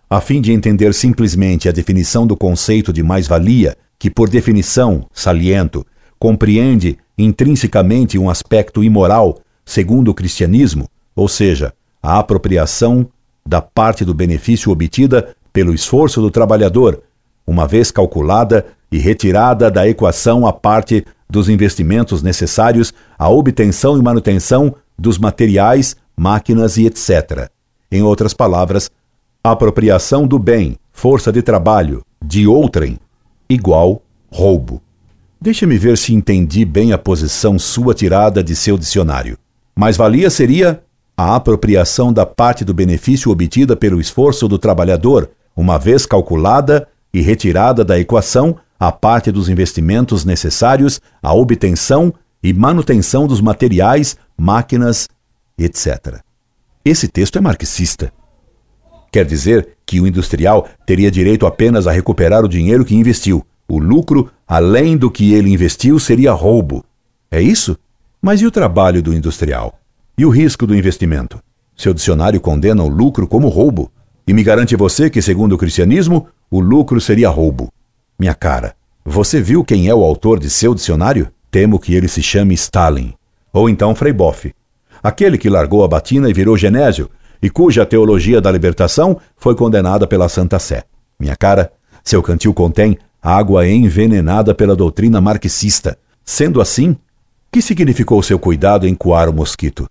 A 0.08 0.20
fim 0.20 0.40
de 0.40 0.52
entender 0.52 0.94
simplesmente 0.94 1.68
a 1.68 1.72
definição 1.72 2.26
do 2.26 2.36
conceito 2.36 2.92
de 2.92 3.02
mais-valia, 3.02 3.76
que 3.98 4.10
por 4.10 4.28
definição, 4.28 5.06
saliento, 5.12 5.86
compreende 6.18 6.98
intrinsecamente 7.16 8.18
um 8.18 8.30
aspecto 8.30 8.82
imoral, 8.82 9.40
segundo 9.64 10.10
o 10.10 10.14
cristianismo, 10.14 10.88
ou 11.14 11.28
seja, 11.28 11.72
a 12.02 12.18
apropriação 12.18 13.08
da 13.46 13.60
parte 13.60 14.04
do 14.04 14.14
benefício 14.14 14.70
obtida 14.70 15.34
pelo 15.52 15.74
esforço 15.74 16.20
do 16.20 16.30
trabalhador, 16.30 17.02
uma 17.46 17.66
vez 17.66 17.90
calculada 17.90 18.66
e 18.90 18.98
retirada 18.98 19.70
da 19.70 19.86
equação 19.88 20.46
a 20.46 20.52
parte 20.52 21.04
dos 21.32 21.48
investimentos 21.48 22.22
necessários 22.22 22.92
à 23.18 23.26
obtenção 23.30 23.96
e 23.96 24.02
manutenção 24.02 24.74
dos 24.98 25.16
materiais, 25.16 25.96
máquinas 26.14 26.76
e 26.76 26.84
etc. 26.84 27.48
Em 27.90 28.02
outras 28.02 28.34
palavras, 28.34 28.90
apropriação 29.42 30.26
do 30.26 30.38
bem, 30.38 30.76
força 30.92 31.32
de 31.32 31.40
trabalho, 31.40 32.02
de 32.22 32.46
outrem, 32.46 32.98
igual 33.48 34.02
roubo. 34.30 34.82
Deixe-me 35.40 35.78
ver 35.78 35.96
se 35.96 36.12
entendi 36.12 36.66
bem 36.66 36.92
a 36.92 36.98
posição 36.98 37.58
sua 37.58 37.94
tirada 37.94 38.44
de 38.44 38.54
seu 38.54 38.76
dicionário. 38.76 39.38
Mais-valia 39.74 40.28
seria 40.28 40.82
a 41.16 41.34
apropriação 41.34 42.12
da 42.12 42.26
parte 42.26 42.62
do 42.62 42.74
benefício 42.74 43.32
obtida 43.32 43.74
pelo 43.74 44.02
esforço 44.02 44.46
do 44.46 44.58
trabalhador, 44.58 45.30
uma 45.56 45.78
vez 45.78 46.04
calculada 46.04 46.86
e 47.12 47.22
retirada 47.22 47.82
da 47.82 47.98
equação 47.98 48.54
a 48.84 48.90
parte 48.90 49.30
dos 49.30 49.48
investimentos 49.48 50.24
necessários 50.24 51.00
à 51.22 51.32
obtenção 51.32 52.12
e 52.42 52.52
manutenção 52.52 53.28
dos 53.28 53.40
materiais, 53.40 54.16
máquinas, 54.36 55.08
etc. 55.56 56.18
Esse 56.84 57.06
texto 57.06 57.38
é 57.38 57.40
marxista. 57.40 58.12
Quer 59.12 59.24
dizer 59.24 59.76
que 59.86 60.00
o 60.00 60.06
industrial 60.08 60.68
teria 60.84 61.12
direito 61.12 61.46
apenas 61.46 61.86
a 61.86 61.92
recuperar 61.92 62.44
o 62.44 62.48
dinheiro 62.48 62.84
que 62.84 62.96
investiu. 62.96 63.46
O 63.68 63.78
lucro, 63.78 64.32
além 64.48 64.96
do 64.96 65.12
que 65.12 65.32
ele 65.32 65.52
investiu, 65.52 65.96
seria 66.00 66.32
roubo. 66.32 66.84
É 67.30 67.40
isso? 67.40 67.78
Mas 68.20 68.40
e 68.40 68.46
o 68.46 68.50
trabalho 68.50 69.00
do 69.00 69.14
industrial? 69.14 69.78
E 70.18 70.26
o 70.26 70.28
risco 70.28 70.66
do 70.66 70.74
investimento? 70.74 71.40
Seu 71.76 71.94
dicionário 71.94 72.40
condena 72.40 72.82
o 72.82 72.88
lucro 72.88 73.28
como 73.28 73.48
roubo. 73.48 73.92
E 74.26 74.32
me 74.32 74.42
garante 74.42 74.74
você 74.74 75.08
que, 75.08 75.22
segundo 75.22 75.52
o 75.52 75.58
cristianismo, 75.58 76.26
o 76.50 76.58
lucro 76.58 77.00
seria 77.00 77.28
roubo. 77.28 77.72
Minha 78.22 78.36
cara, 78.36 78.76
você 79.04 79.40
viu 79.40 79.64
quem 79.64 79.88
é 79.88 79.94
o 79.96 80.04
autor 80.04 80.38
de 80.38 80.48
seu 80.48 80.76
dicionário? 80.76 81.28
Temo 81.50 81.76
que 81.76 81.92
ele 81.92 82.06
se 82.06 82.22
chame 82.22 82.54
Stalin. 82.54 83.14
Ou 83.52 83.68
então 83.68 83.96
Frei 83.96 84.12
Boff. 84.12 84.54
Aquele 85.02 85.36
que 85.36 85.50
largou 85.50 85.82
a 85.82 85.88
batina 85.88 86.30
e 86.30 86.32
virou 86.32 86.56
genésio, 86.56 87.10
e 87.42 87.50
cuja 87.50 87.84
teologia 87.84 88.40
da 88.40 88.48
libertação 88.48 89.18
foi 89.36 89.56
condenada 89.56 90.06
pela 90.06 90.28
Santa 90.28 90.60
Sé. 90.60 90.84
Minha 91.18 91.34
cara, 91.34 91.72
seu 92.04 92.22
cantil 92.22 92.54
contém 92.54 92.96
água 93.20 93.66
envenenada 93.66 94.54
pela 94.54 94.76
doutrina 94.76 95.20
marxista. 95.20 95.98
Sendo 96.24 96.60
assim, 96.60 96.96
que 97.50 97.60
significou 97.60 98.22
seu 98.22 98.38
cuidado 98.38 98.86
em 98.86 98.94
coar 98.94 99.28
o 99.28 99.32
mosquito? 99.32 99.88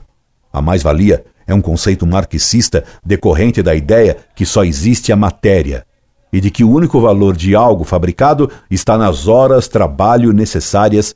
A 0.54 0.62
mais-valia 0.62 1.26
é 1.46 1.54
um 1.54 1.60
conceito 1.60 2.08
marxista 2.08 2.86
decorrente 3.06 3.62
da 3.62 3.76
ideia 3.76 4.16
que 4.34 4.46
só 4.46 4.64
existe 4.64 5.12
a 5.12 5.18
matéria 5.18 5.86
e 6.32 6.40
de 6.40 6.50
que 6.50 6.64
o 6.64 6.70
único 6.70 7.00
valor 7.00 7.36
de 7.36 7.56
algo 7.56 7.84
fabricado 7.84 8.50
está 8.70 8.98
nas 8.98 9.28
horas 9.28 9.68
trabalho 9.68 10.32
necessárias 10.32 11.16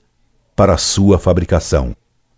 para 0.55 0.77
sua 0.77 1.17
fabricação. 1.17 1.95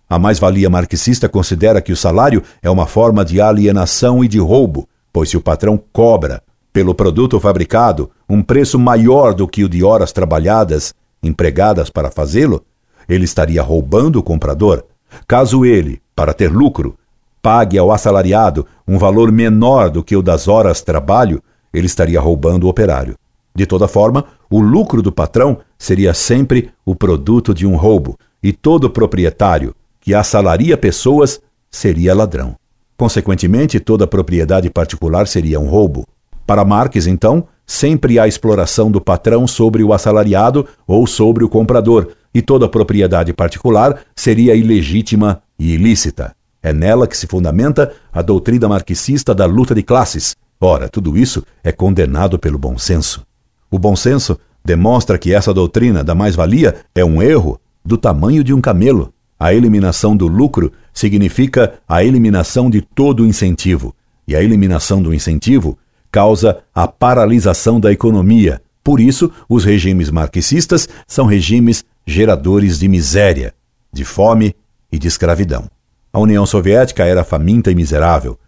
A 0.10 0.18
mais-valia 0.18 0.70
marxista 0.70 1.28
considera 1.28 1.82
que 1.82 1.92
o 1.92 1.98
salário 1.98 2.42
é 2.62 2.70
uma 2.70 2.88
forma 2.88 3.26
de 3.26 3.42
alienação 3.42 4.24
e 4.24 4.28
de 4.28 4.40
roubo, 4.40 4.88
pois 5.12 5.30
se 5.30 5.38
o 5.38 5.42
patrão 5.42 5.82
cobra 5.92 6.42
pelo 6.72 6.94
produto 6.94 7.40
fabricado 7.40 8.10
um 8.30 8.42
preço 8.42 8.78
maior 8.78 9.34
do 9.34 9.48
que 9.48 9.64
o 9.64 9.70
de 9.70 9.84
horas 9.84 10.12
trabalhadas 10.12 10.94
empregadas 11.22 11.90
para 11.90 12.12
fazê-lo, 12.12 12.64
ele 13.10 13.26
estaria 13.26 13.62
roubando 13.62 14.18
o 14.18 14.24
comprador. 14.24 14.84
Caso 15.28 15.66
ele, 15.66 16.02
para 16.16 16.34
ter 16.34 16.52
lucro, 16.52 16.96
pague 17.42 17.78
ao 17.78 17.92
assalariado 17.92 18.66
um 18.88 18.98
valor 18.98 19.32
menor 19.32 19.90
do 19.90 20.04
que 20.04 20.16
o 20.16 20.22
das 20.22 20.48
horas 20.48 20.82
trabalho, 20.82 21.42
ele 21.78 21.88
estaria 21.88 22.20
roubando 22.20 22.66
o 22.66 22.70
operário. 22.70 23.16
De 23.56 23.66
toda 23.66 23.88
forma, 23.88 24.26
o 24.50 24.60
lucro 24.60 25.02
do 25.02 25.12
patrão 25.12 25.60
seria 25.78 26.14
sempre 26.14 26.70
o 26.86 26.96
produto 26.96 27.54
de 27.54 27.66
um 27.66 27.76
roubo, 27.76 28.18
e 28.42 28.54
todo 28.54 28.90
proprietário 28.90 29.74
que 30.00 30.14
assalaria 30.14 30.78
pessoas 30.78 31.42
seria 31.70 32.14
ladrão. 32.14 32.56
Consequentemente, 32.96 33.80
toda 33.80 34.08
propriedade 34.08 34.70
particular 34.70 35.28
seria 35.28 35.60
um 35.60 35.68
roubo. 35.68 36.06
Para 36.46 36.64
Marx, 36.64 37.08
então, 37.08 37.48
sempre 37.66 38.18
há 38.18 38.28
exploração 38.28 38.90
do 38.90 39.02
patrão 39.02 39.46
sobre 39.46 39.84
o 39.84 39.92
assalariado 39.92 40.66
ou 40.88 41.06
sobre 41.06 41.44
o 41.44 41.50
comprador, 41.50 42.14
e 42.34 42.42
toda 42.42 42.70
propriedade 42.70 43.34
particular 43.34 44.02
seria 44.16 44.56
ilegítima 44.56 45.42
e 45.60 45.74
ilícita. 45.74 46.36
É 46.64 46.72
nela 46.72 47.08
que 47.08 47.18
se 47.18 47.28
fundamenta 47.28 47.94
a 48.12 48.22
doutrina 48.22 48.68
marxista 48.68 49.34
da 49.34 49.46
luta 49.46 49.76
de 49.76 49.84
classes, 49.84 50.36
Ora, 50.60 50.90
tudo 50.90 51.18
isso 51.18 51.44
é 51.64 51.72
condenado 51.72 52.40
pelo 52.40 52.58
bom 52.58 52.78
senso. 52.78 53.26
O 53.70 53.78
bom 53.78 53.96
senso 53.96 54.40
demonstra 54.64 55.18
que 55.18 55.34
essa 55.34 55.54
doutrina 55.54 56.04
da 56.04 56.16
mais-valia 56.16 56.76
é 56.96 57.06
um 57.06 57.22
erro 57.22 57.60
do 57.86 57.98
tamanho 57.98 58.44
de 58.44 58.54
um 58.54 58.60
camelo. 58.60 59.14
A 59.40 59.54
eliminação 59.54 60.18
do 60.18 60.28
lucro 60.28 60.72
significa 60.94 61.76
a 61.88 62.04
eliminação 62.04 62.70
de 62.70 62.82
todo 62.82 63.24
o 63.24 63.26
incentivo, 63.26 63.96
e 64.28 64.36
a 64.36 64.42
eliminação 64.42 65.02
do 65.02 65.14
incentivo 65.14 65.78
causa 66.12 66.60
a 66.74 66.88
paralisação 66.88 67.80
da 67.80 67.92
economia. 67.92 68.62
Por 68.84 69.00
isso, 69.00 69.32
os 69.48 69.64
regimes 69.64 70.10
marxistas 70.10 70.90
são 71.06 71.26
regimes 71.26 71.86
geradores 72.06 72.80
de 72.80 72.88
miséria, 72.88 73.54
de 73.94 74.04
fome 74.04 74.56
e 74.92 74.98
de 74.98 75.08
escravidão. 75.08 75.70
A 76.12 76.20
União 76.20 76.46
Soviética 76.46 77.06
era 77.06 77.24
faminta 77.24 77.70
e 77.70 77.76
miserável. 77.76 78.40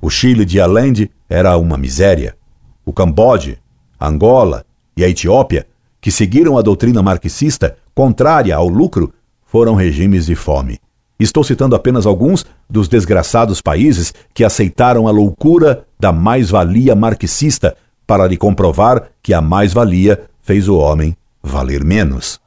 O 0.00 0.10
Chile 0.10 0.44
de 0.44 0.60
Allende 0.60 1.10
era 1.28 1.56
uma 1.56 1.76
miséria. 1.76 2.36
O 2.84 2.92
Camboja, 2.92 3.58
Angola 4.00 4.64
e 4.96 5.04
a 5.04 5.08
Etiópia, 5.08 5.66
que 6.00 6.10
seguiram 6.10 6.56
a 6.56 6.62
doutrina 6.62 7.02
marxista 7.02 7.76
contrária 7.94 8.54
ao 8.54 8.68
lucro, 8.68 9.12
foram 9.44 9.74
regimes 9.74 10.26
de 10.26 10.34
fome. 10.34 10.78
Estou 11.18 11.42
citando 11.42 11.74
apenas 11.74 12.04
alguns 12.04 12.44
dos 12.68 12.88
desgraçados 12.88 13.62
países 13.62 14.12
que 14.34 14.44
aceitaram 14.44 15.08
a 15.08 15.10
loucura 15.10 15.84
da 15.98 16.12
mais-valia 16.12 16.94
marxista 16.94 17.74
para 18.06 18.26
lhe 18.26 18.36
comprovar 18.36 19.08
que 19.22 19.32
a 19.32 19.40
mais-valia 19.40 20.24
fez 20.42 20.68
o 20.68 20.76
homem 20.76 21.16
valer 21.42 21.82
menos. 21.82 22.38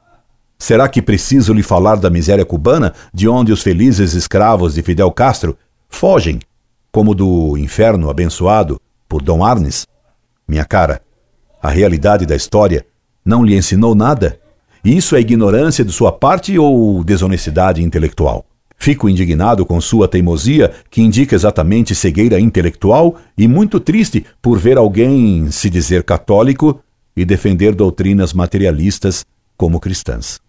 Será 0.56 0.88
que 0.88 1.02
preciso 1.02 1.52
lhe 1.52 1.62
falar 1.62 1.96
da 1.96 2.10
miséria 2.10 2.44
cubana, 2.44 2.94
de 3.12 3.26
onde 3.26 3.50
os 3.50 3.62
felizes 3.62 4.14
escravos 4.14 4.74
de 4.74 4.82
Fidel 4.82 5.10
Castro 5.10 5.56
fogem, 5.88 6.38
como 6.92 7.14
do 7.14 7.56
inferno 7.56 8.10
abençoado 8.10 8.80
por 9.08 9.22
Dom 9.22 9.44
Arnes? 9.44 9.86
Minha 10.46 10.64
cara, 10.64 11.00
a 11.62 11.70
realidade 11.70 12.26
da 12.26 12.34
história 12.34 12.84
não 13.24 13.44
lhe 13.44 13.56
ensinou 13.56 13.94
nada? 13.94 14.38
Isso 14.84 15.14
é 15.14 15.20
ignorância 15.20 15.84
de 15.84 15.92
sua 15.92 16.10
parte 16.10 16.58
ou 16.58 17.04
desonestidade 17.04 17.82
intelectual? 17.82 18.44
Fico 18.76 19.10
indignado 19.10 19.66
com 19.66 19.78
sua 19.78 20.08
teimosia, 20.08 20.72
que 20.90 21.02
indica 21.02 21.34
exatamente 21.36 21.94
cegueira 21.94 22.40
intelectual, 22.40 23.16
e 23.36 23.46
muito 23.46 23.78
triste 23.78 24.24
por 24.40 24.58
ver 24.58 24.78
alguém 24.78 25.50
se 25.50 25.68
dizer 25.68 26.02
católico 26.02 26.80
e 27.14 27.26
defender 27.26 27.74
doutrinas 27.74 28.32
materialistas 28.32 29.22
como 29.54 29.78
cristãs. 29.78 30.40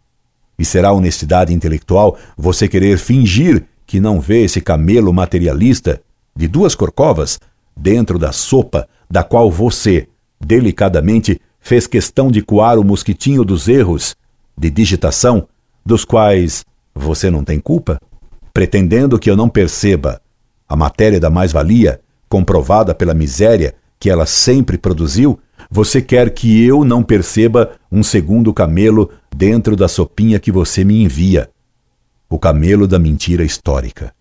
E 0.58 0.64
será 0.64 0.94
honestidade 0.94 1.54
intelectual 1.54 2.18
você 2.38 2.70
querer 2.70 2.98
fingir 2.98 3.66
que 3.86 4.00
não 4.00 4.22
vê 4.22 4.46
esse 4.46 4.62
camelo 4.62 5.12
materialista 5.12 6.02
de 6.36 6.48
duas 6.48 6.76
corcovas 6.76 7.40
dentro 7.76 8.18
da 8.18 8.32
sopa 8.32 8.88
da 9.10 9.24
qual 9.24 9.52
você, 9.52 10.08
delicadamente, 10.40 11.40
fez 11.60 11.88
questão 11.88 12.32
de 12.32 12.42
coar 12.42 12.80
o 12.80 12.84
mosquitinho 12.84 13.44
dos 13.44 13.68
erros 13.68 14.16
de 14.58 14.70
digitação, 14.70 15.48
dos 15.86 16.06
quais 16.06 16.66
você 16.94 17.30
não 17.30 17.44
tem 17.44 17.60
culpa? 17.60 18.00
Pretendendo 18.54 19.20
que 19.20 19.30
eu 19.30 19.36
não 19.36 19.50
perceba 19.50 20.22
a 20.68 20.76
matéria 20.76 21.20
da 21.20 21.30
mais-valia, 21.30 22.00
comprovada 22.30 22.96
pela 22.96 23.14
miséria 23.14 23.76
que 24.00 24.10
ela 24.10 24.26
sempre 24.26 24.78
produziu, 24.78 25.40
você 25.70 26.02
quer 26.02 26.34
que 26.34 26.66
eu 26.66 26.84
não 26.84 27.04
perceba 27.04 27.72
um 27.92 28.02
segundo 28.02 28.54
camelo 28.54 29.12
dentro 29.36 29.76
da 29.76 29.88
sopinha 29.88 30.40
que 30.40 30.52
você 30.52 30.84
me 30.84 31.04
envia? 31.04 31.50
O 32.30 32.40
camelo 32.40 32.88
da 32.88 32.98
mentira 32.98 33.44
histórica. 33.44 34.14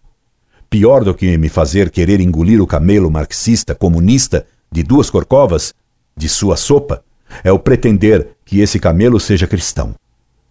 Pior 0.71 1.03
do 1.03 1.12
que 1.12 1.37
me 1.37 1.49
fazer 1.49 1.91
querer 1.91 2.21
engolir 2.21 2.62
o 2.62 2.67
camelo 2.67 3.11
marxista 3.11 3.75
comunista 3.75 4.47
de 4.71 4.85
duas 4.85 5.11
corcovas 5.11 5.75
de 6.17 6.29
sua 6.29 6.57
sopa 6.57 7.03
é 7.43 7.50
o 7.50 7.59
pretender 7.59 8.37
que 8.45 8.61
esse 8.61 8.79
camelo 8.79 9.19
seja 9.19 9.49
cristão. 9.49 9.97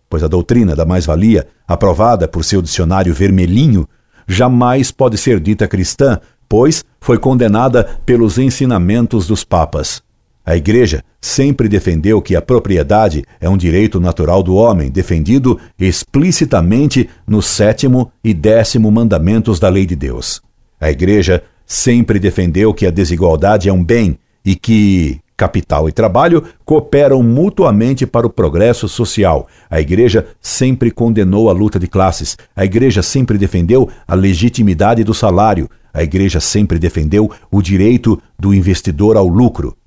Pois 0.10 0.22
a 0.22 0.28
doutrina 0.28 0.76
da 0.76 0.86
mais-valia, 0.86 1.48
aprovada 1.66 2.28
por 2.28 2.44
seu 2.44 2.62
dicionário 2.62 3.14
vermelhinho, 3.14 3.88
jamais 4.28 4.92
pode 4.92 5.18
ser 5.18 5.40
dita 5.40 5.70
cristã, 5.70 6.20
pois 6.50 6.84
foi 7.00 7.18
condenada 7.18 7.86
pelos 8.06 8.38
ensinamentos 8.38 9.26
dos 9.26 9.46
papas. 9.46 10.04
A 10.50 10.58
Igreja 10.58 11.04
sempre 11.22 11.70
defendeu 11.70 12.20
que 12.24 12.36
a 12.36 12.42
propriedade 12.42 13.24
é 13.40 13.48
um 13.48 13.56
direito 13.56 14.00
natural 14.00 14.42
do 14.42 14.56
homem, 14.56 14.90
defendido 14.90 15.60
explicitamente 15.80 17.08
no 17.28 17.40
sétimo 17.40 18.12
e 18.24 18.34
décimo 18.34 18.90
mandamentos 18.90 19.60
da 19.60 19.70
lei 19.70 19.86
de 19.86 19.96
Deus. 19.96 20.42
A 20.82 20.90
Igreja 20.90 21.44
sempre 21.68 22.18
defendeu 22.18 22.74
que 22.74 22.88
a 22.88 22.90
desigualdade 22.90 23.70
é 23.70 23.72
um 23.72 23.84
bem 23.84 24.18
e 24.44 24.56
que 24.56 25.20
capital 25.38 25.88
e 25.88 25.92
trabalho 25.92 26.44
cooperam 26.66 27.22
mutuamente 27.22 28.08
para 28.08 28.26
o 28.26 28.32
progresso 28.32 28.90
social. 28.90 29.48
A 29.70 29.80
Igreja 29.80 30.30
sempre 30.42 30.90
condenou 30.90 31.52
a 31.52 31.54
luta 31.54 31.78
de 31.78 31.88
classes. 31.88 32.36
A 32.56 32.66
Igreja 32.66 33.04
sempre 33.04 33.38
defendeu 33.38 33.88
a 34.08 34.16
legitimidade 34.16 35.04
do 35.04 35.14
salário. 35.14 35.70
A 35.94 36.02
Igreja 36.02 36.40
sempre 36.40 36.80
defendeu 36.80 37.30
o 37.52 37.62
direito 37.62 38.20
do 38.40 38.52
investidor 38.52 39.16
ao 39.16 39.28
lucro. 39.28 39.78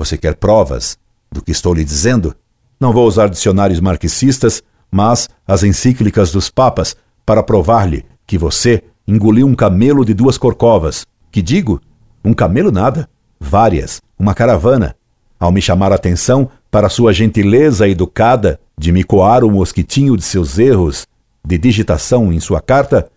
Você 0.00 0.16
quer 0.16 0.34
provas 0.36 0.96
do 1.30 1.42
que 1.42 1.52
estou 1.52 1.74
lhe 1.74 1.84
dizendo? 1.84 2.34
Não 2.80 2.90
vou 2.90 3.06
usar 3.06 3.28
dicionários 3.28 3.80
marxistas, 3.80 4.62
mas 4.90 5.28
as 5.46 5.62
encíclicas 5.62 6.32
dos 6.32 6.48
papas 6.48 6.96
para 7.26 7.42
provar-lhe 7.42 8.06
que 8.26 8.38
você 8.38 8.82
engoliu 9.06 9.46
um 9.46 9.54
camelo 9.54 10.02
de 10.02 10.14
duas 10.14 10.38
corcovas. 10.38 11.06
Que 11.30 11.42
digo? 11.42 11.82
Um 12.24 12.32
camelo 12.32 12.72
nada. 12.72 13.10
Várias. 13.38 14.00
Uma 14.18 14.32
caravana. 14.32 14.96
Ao 15.38 15.52
me 15.52 15.60
chamar 15.60 15.92
a 15.92 15.96
atenção 15.96 16.48
para 16.70 16.88
sua 16.88 17.12
gentileza 17.12 17.86
educada 17.86 18.58
de 18.78 18.92
me 18.92 19.04
coar 19.04 19.44
o 19.44 19.50
mosquitinho 19.50 20.16
de 20.16 20.22
seus 20.22 20.58
erros 20.58 21.06
de 21.44 21.58
digitação 21.58 22.32
em 22.32 22.40
sua 22.40 22.62
carta, 22.62 23.10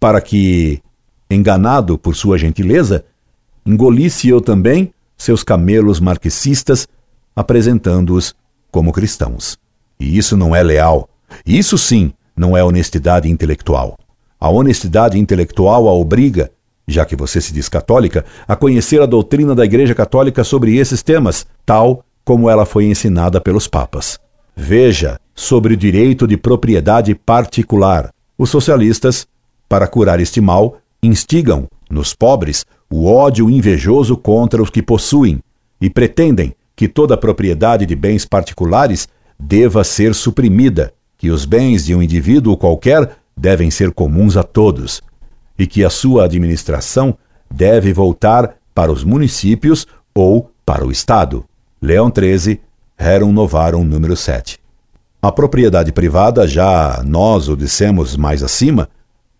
para 0.00 0.20
que, 0.20 0.82
enganado 1.30 1.96
por 1.96 2.16
sua 2.16 2.36
gentileza, 2.36 3.04
engolisse 3.64 4.28
eu 4.28 4.40
também 4.40 4.92
seus 5.16 5.42
camelos 5.42 6.00
marxistas, 6.00 6.86
apresentando-os 7.34 8.34
como 8.70 8.92
cristãos. 8.92 9.58
E 9.98 10.16
isso 10.18 10.36
não 10.36 10.54
é 10.54 10.62
leal. 10.62 11.08
Isso 11.44 11.78
sim 11.78 12.12
não 12.36 12.56
é 12.56 12.62
honestidade 12.62 13.30
intelectual. 13.30 13.98
A 14.38 14.50
honestidade 14.50 15.18
intelectual 15.18 15.88
a 15.88 15.92
obriga, 15.92 16.50
já 16.86 17.04
que 17.04 17.16
você 17.16 17.40
se 17.40 17.52
diz 17.52 17.68
católica, 17.68 18.24
a 18.46 18.54
conhecer 18.54 19.00
a 19.00 19.06
doutrina 19.06 19.54
da 19.54 19.64
Igreja 19.64 19.94
Católica 19.94 20.44
sobre 20.44 20.76
esses 20.76 21.02
temas, 21.02 21.46
tal 21.64 22.04
como 22.24 22.50
ela 22.50 22.66
foi 22.66 22.84
ensinada 22.84 23.40
pelos 23.40 23.66
papas. 23.66 24.18
Veja 24.54 25.18
sobre 25.34 25.74
o 25.74 25.76
direito 25.76 26.26
de 26.26 26.36
propriedade 26.36 27.14
particular. 27.14 28.10
Os 28.38 28.50
socialistas, 28.50 29.26
para 29.68 29.86
curar 29.86 30.20
este 30.20 30.40
mal, 30.40 30.78
instigam 31.02 31.66
nos 31.90 32.14
pobres 32.14 32.64
o 32.90 33.06
ódio 33.06 33.50
invejoso 33.50 34.16
contra 34.16 34.62
os 34.62 34.70
que 34.70 34.82
possuem 34.82 35.40
e 35.80 35.90
pretendem 35.90 36.54
que 36.74 36.88
toda 36.88 37.16
propriedade 37.16 37.86
de 37.86 37.96
bens 37.96 38.24
particulares 38.24 39.08
deva 39.38 39.82
ser 39.82 40.14
suprimida, 40.14 40.92
que 41.18 41.30
os 41.30 41.44
bens 41.44 41.84
de 41.84 41.94
um 41.94 42.02
indivíduo 42.02 42.56
qualquer 42.56 43.16
devem 43.36 43.70
ser 43.70 43.92
comuns 43.92 44.36
a 44.36 44.42
todos 44.42 45.02
e 45.58 45.66
que 45.66 45.84
a 45.84 45.90
sua 45.90 46.24
administração 46.24 47.16
deve 47.50 47.92
voltar 47.92 48.56
para 48.74 48.92
os 48.92 49.02
municípios 49.04 49.86
ou 50.14 50.50
para 50.64 50.86
o 50.86 50.90
Estado. 50.90 51.44
Leão 51.80 52.10
13, 52.10 52.60
Rerum 52.98 53.32
Novarum 53.32 53.84
número 53.84 54.16
7. 54.16 54.58
A 55.22 55.32
propriedade 55.32 55.92
privada, 55.92 56.46
já 56.46 57.02
nós 57.04 57.48
o 57.48 57.56
dissemos 57.56 58.16
mais 58.16 58.42
acima, 58.42 58.88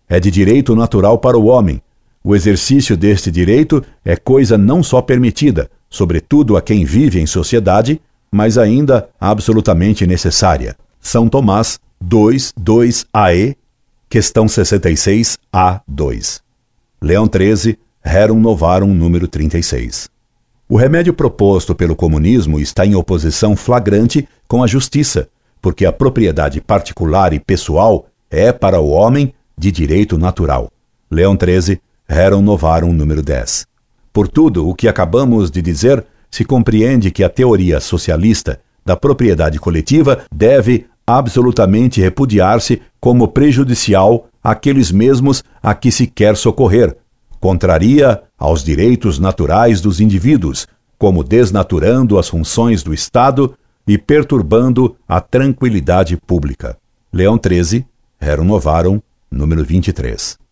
é 0.09 0.19
de 0.19 0.31
direito 0.31 0.75
natural 0.75 1.17
para 1.19 1.37
o 1.37 1.45
homem, 1.45 1.81
o 2.27 2.35
exercício 2.35 2.97
deste 2.97 3.31
direito 3.31 3.81
é 4.03 4.17
coisa 4.17 4.57
não 4.57 4.83
só 4.83 5.01
permitida, 5.01 5.71
sobretudo 5.89 6.57
a 6.57 6.61
quem 6.61 6.83
vive 6.83 7.21
em 7.21 7.25
sociedade, 7.25 8.01
mas 8.29 8.57
ainda 8.57 9.07
absolutamente 9.17 10.05
necessária. 10.05 10.75
São 10.99 11.29
Tomás 11.29 11.79
2, 12.01 12.51
2ae, 12.61 13.55
questão 14.09 14.45
66a2. 14.45 16.41
Leão 17.01 17.29
13, 17.29 17.79
Rerum 18.03 18.41
Novarum 18.41 18.93
número 18.93 19.29
36. 19.29 20.09
O 20.67 20.75
remédio 20.75 21.13
proposto 21.13 21.73
pelo 21.73 21.95
comunismo 21.95 22.59
está 22.59 22.85
em 22.85 22.93
oposição 22.93 23.55
flagrante 23.55 24.27
com 24.49 24.61
a 24.61 24.67
justiça, 24.67 25.29
porque 25.61 25.85
a 25.85 25.93
propriedade 25.93 26.59
particular 26.59 27.31
e 27.31 27.39
pessoal 27.39 28.05
é 28.29 28.51
para 28.51 28.81
o 28.81 28.89
homem 28.89 29.33
de 29.57 29.71
direito 29.71 30.17
natural. 30.17 30.69
Leão 31.09 31.37
13, 31.37 31.79
Rerum 32.09 32.41
Novarum 32.41 32.93
número 32.93 33.21
10. 33.21 33.67
Por 34.13 34.27
tudo 34.29 34.67
o 34.67 34.73
que 34.73 34.87
acabamos 34.87 35.51
de 35.51 35.61
dizer, 35.61 36.05
se 36.31 36.45
compreende 36.45 37.11
que 37.11 37.23
a 37.23 37.29
teoria 37.29 37.79
socialista 37.79 38.59
da 38.85 38.95
propriedade 38.95 39.59
coletiva 39.59 40.21
deve 40.33 40.85
absolutamente 41.05 42.01
repudiar-se 42.01 42.81
como 42.99 43.27
prejudicial 43.27 44.27
àqueles 44.41 44.91
mesmos 44.91 45.43
a 45.61 45.75
que 45.75 45.91
se 45.91 46.07
quer 46.07 46.37
socorrer, 46.37 46.97
contraria 47.39 48.21
aos 48.37 48.63
direitos 48.63 49.19
naturais 49.19 49.81
dos 49.81 49.99
indivíduos, 49.99 50.67
como 50.97 51.23
desnaturando 51.23 52.17
as 52.17 52.29
funções 52.29 52.81
do 52.83 52.93
Estado 52.93 53.53
e 53.85 53.97
perturbando 53.97 54.95
a 55.07 55.19
tranquilidade 55.21 56.17
pública. 56.17 56.77
Leão 57.11 57.37
13, 57.37 57.85
Rerum 58.19 58.45
Novarum, 58.45 59.01
número 59.29 59.63
23. 59.63 60.46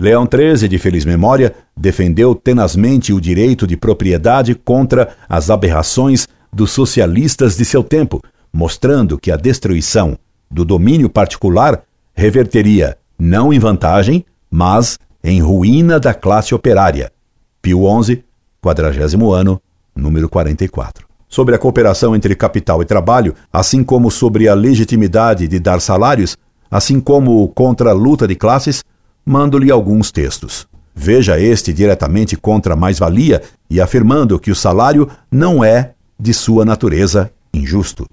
Leão 0.00 0.26
XIII, 0.26 0.66
de 0.66 0.78
feliz 0.78 1.04
memória, 1.04 1.54
defendeu 1.76 2.34
tenazmente 2.34 3.12
o 3.12 3.20
direito 3.20 3.66
de 3.66 3.76
propriedade 3.76 4.54
contra 4.54 5.14
as 5.28 5.50
aberrações 5.50 6.26
dos 6.50 6.70
socialistas 6.70 7.54
de 7.54 7.66
seu 7.66 7.84
tempo, 7.84 8.22
mostrando 8.50 9.18
que 9.18 9.30
a 9.30 9.36
destruição 9.36 10.16
do 10.50 10.64
domínio 10.64 11.10
particular 11.10 11.82
reverteria 12.14 12.96
não 13.18 13.52
em 13.52 13.58
vantagem, 13.58 14.24
mas 14.50 14.98
em 15.22 15.42
ruína 15.42 16.00
da 16.00 16.14
classe 16.14 16.54
operária. 16.54 17.12
Pio 17.60 17.82
XI, 18.02 18.24
quadragésimo 18.62 19.30
ano, 19.30 19.60
número 19.94 20.30
44. 20.30 21.06
Sobre 21.28 21.54
a 21.54 21.58
cooperação 21.58 22.16
entre 22.16 22.34
capital 22.34 22.80
e 22.80 22.86
trabalho, 22.86 23.34
assim 23.52 23.84
como 23.84 24.10
sobre 24.10 24.48
a 24.48 24.54
legitimidade 24.54 25.46
de 25.46 25.60
dar 25.60 25.78
salários, 25.78 26.38
assim 26.70 26.98
como 27.00 27.46
contra 27.48 27.90
a 27.90 27.92
luta 27.92 28.26
de 28.26 28.34
classes, 28.34 28.82
mando-lhe 29.30 29.70
alguns 29.70 30.10
textos. 30.10 30.66
veja 30.92 31.38
este 31.38 31.72
diretamente 31.72 32.36
contra 32.36 32.74
a 32.74 32.76
mais-valia 32.76 33.40
e 33.70 33.80
afirmando 33.80 34.40
que 34.40 34.50
o 34.50 34.56
salário 34.56 35.08
não 35.30 35.62
é, 35.62 35.92
de 36.18 36.34
sua 36.34 36.64
natureza, 36.64 37.32
injusto. 37.54 38.06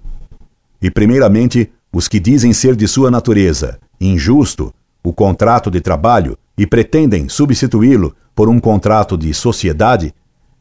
E, 0.80 0.92
primeiramente, 0.92 1.72
os 1.92 2.08
que 2.08 2.20
dizem 2.20 2.54
ser 2.54 2.76
de 2.76 2.88
sua 2.88 3.10
natureza 3.10 3.80
injusto 4.00 4.72
o 5.04 5.12
contrato 5.12 5.72
de 5.72 5.82
trabalho 5.82 6.38
e 6.56 6.68
pretendem 6.68 7.28
substituí-lo 7.28 8.16
por 8.36 8.48
um 8.48 8.60
contrato 8.60 9.18
de 9.18 9.34
sociedade, 9.34 10.14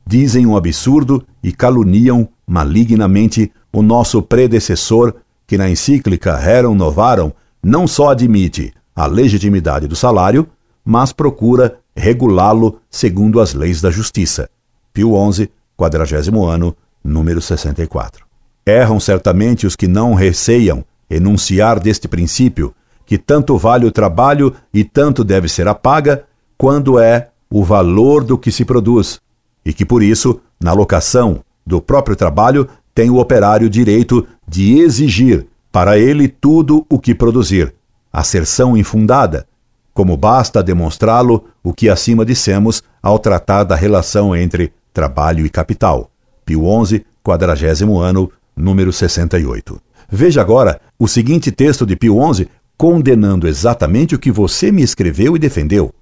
dizem 0.07 0.47
um 0.47 0.57
absurdo 0.57 1.23
e 1.42 1.53
caluniam 1.53 2.29
malignamente 2.47 3.53
o 3.71 3.83
nosso 3.83 4.23
predecessor, 4.23 5.14
que 5.47 5.59
na 5.59 5.69
encíclica 5.69 6.35
Rerum 6.35 6.75
Novarum 6.75 7.31
não 7.62 7.87
só 7.87 8.11
admite 8.11 8.73
a 8.97 9.07
legitimidade 9.07 9.87
do 9.87 9.95
salário, 9.95 10.49
mas 10.83 11.13
procura 11.13 11.79
regulá-lo 11.95 12.81
segundo 12.91 13.41
as 13.41 13.53
leis 13.53 13.81
da 13.81 13.91
justiça. 13.91 14.49
Pio 14.93 15.13
XI, 15.33 15.51
quadragésimo 15.77 16.47
ano, 16.47 16.75
número 17.05 17.43
64. 17.43 18.25
Erram 18.67 18.99
certamente 18.99 19.67
os 19.67 19.77
que 19.77 19.87
não 19.87 20.15
receiam 20.15 20.85
enunciar 21.09 21.79
deste 21.79 22.09
princípio 22.09 22.75
que 23.07 23.17
tanto 23.17 23.57
vale 23.57 23.87
o 23.87 23.93
trabalho 23.93 24.53
e 24.75 24.83
tanto 24.83 25.23
deve 25.23 25.49
ser 25.49 25.69
a 25.69 25.75
paga, 25.75 26.25
quando 26.59 26.99
é 26.99 27.29
o 27.49 27.63
valor 27.63 28.25
do 28.25 28.37
que 28.37 28.51
se 28.51 28.65
produz, 28.65 29.21
e 29.65 29.73
que 29.73 29.85
por 29.85 30.03
isso, 30.03 30.41
na 30.61 30.73
locação 30.73 31.41
do 31.65 31.81
próprio 31.81 32.17
trabalho, 32.17 32.69
tem 32.93 33.09
o 33.09 33.19
operário 33.19 33.71
direito 33.71 34.27
de 34.49 34.81
exigir 34.81 35.47
para 35.71 35.97
ele 35.97 36.27
tudo 36.27 36.85
o 36.91 36.99
que 36.99 37.15
produzir, 37.15 37.73
asserção 38.16 38.74
infundada, 38.74 39.46
como 39.92 40.16
basta 40.16 40.62
demonstrá-lo 40.62 41.44
o 41.62 41.74
que 41.74 41.90
acima 41.90 42.24
dissemos 42.24 42.83
ao 43.02 43.18
tratar 43.18 43.62
da 43.62 43.76
relação 43.76 44.35
entre 44.35 44.72
trabalho 44.90 45.44
e 45.44 45.50
capital. 45.50 46.11
Pio 46.42 46.62
XI, 46.87 47.05
quadragésimo 47.22 47.98
ano, 47.98 48.33
número 48.57 48.90
68. 48.90 49.79
Veja 50.09 50.40
agora 50.40 50.81
o 50.98 51.07
seguinte 51.07 51.52
texto 51.52 51.85
de 51.85 51.94
Pio 51.94 52.16
XI 52.33 52.48
condenando 52.79 53.46
exatamente 53.46 54.14
o 54.14 54.18
que 54.18 54.33
você 54.33 54.72
me 54.72 54.83
escreveu 54.83 55.37
e 55.37 55.38
defendeu. 55.38 55.92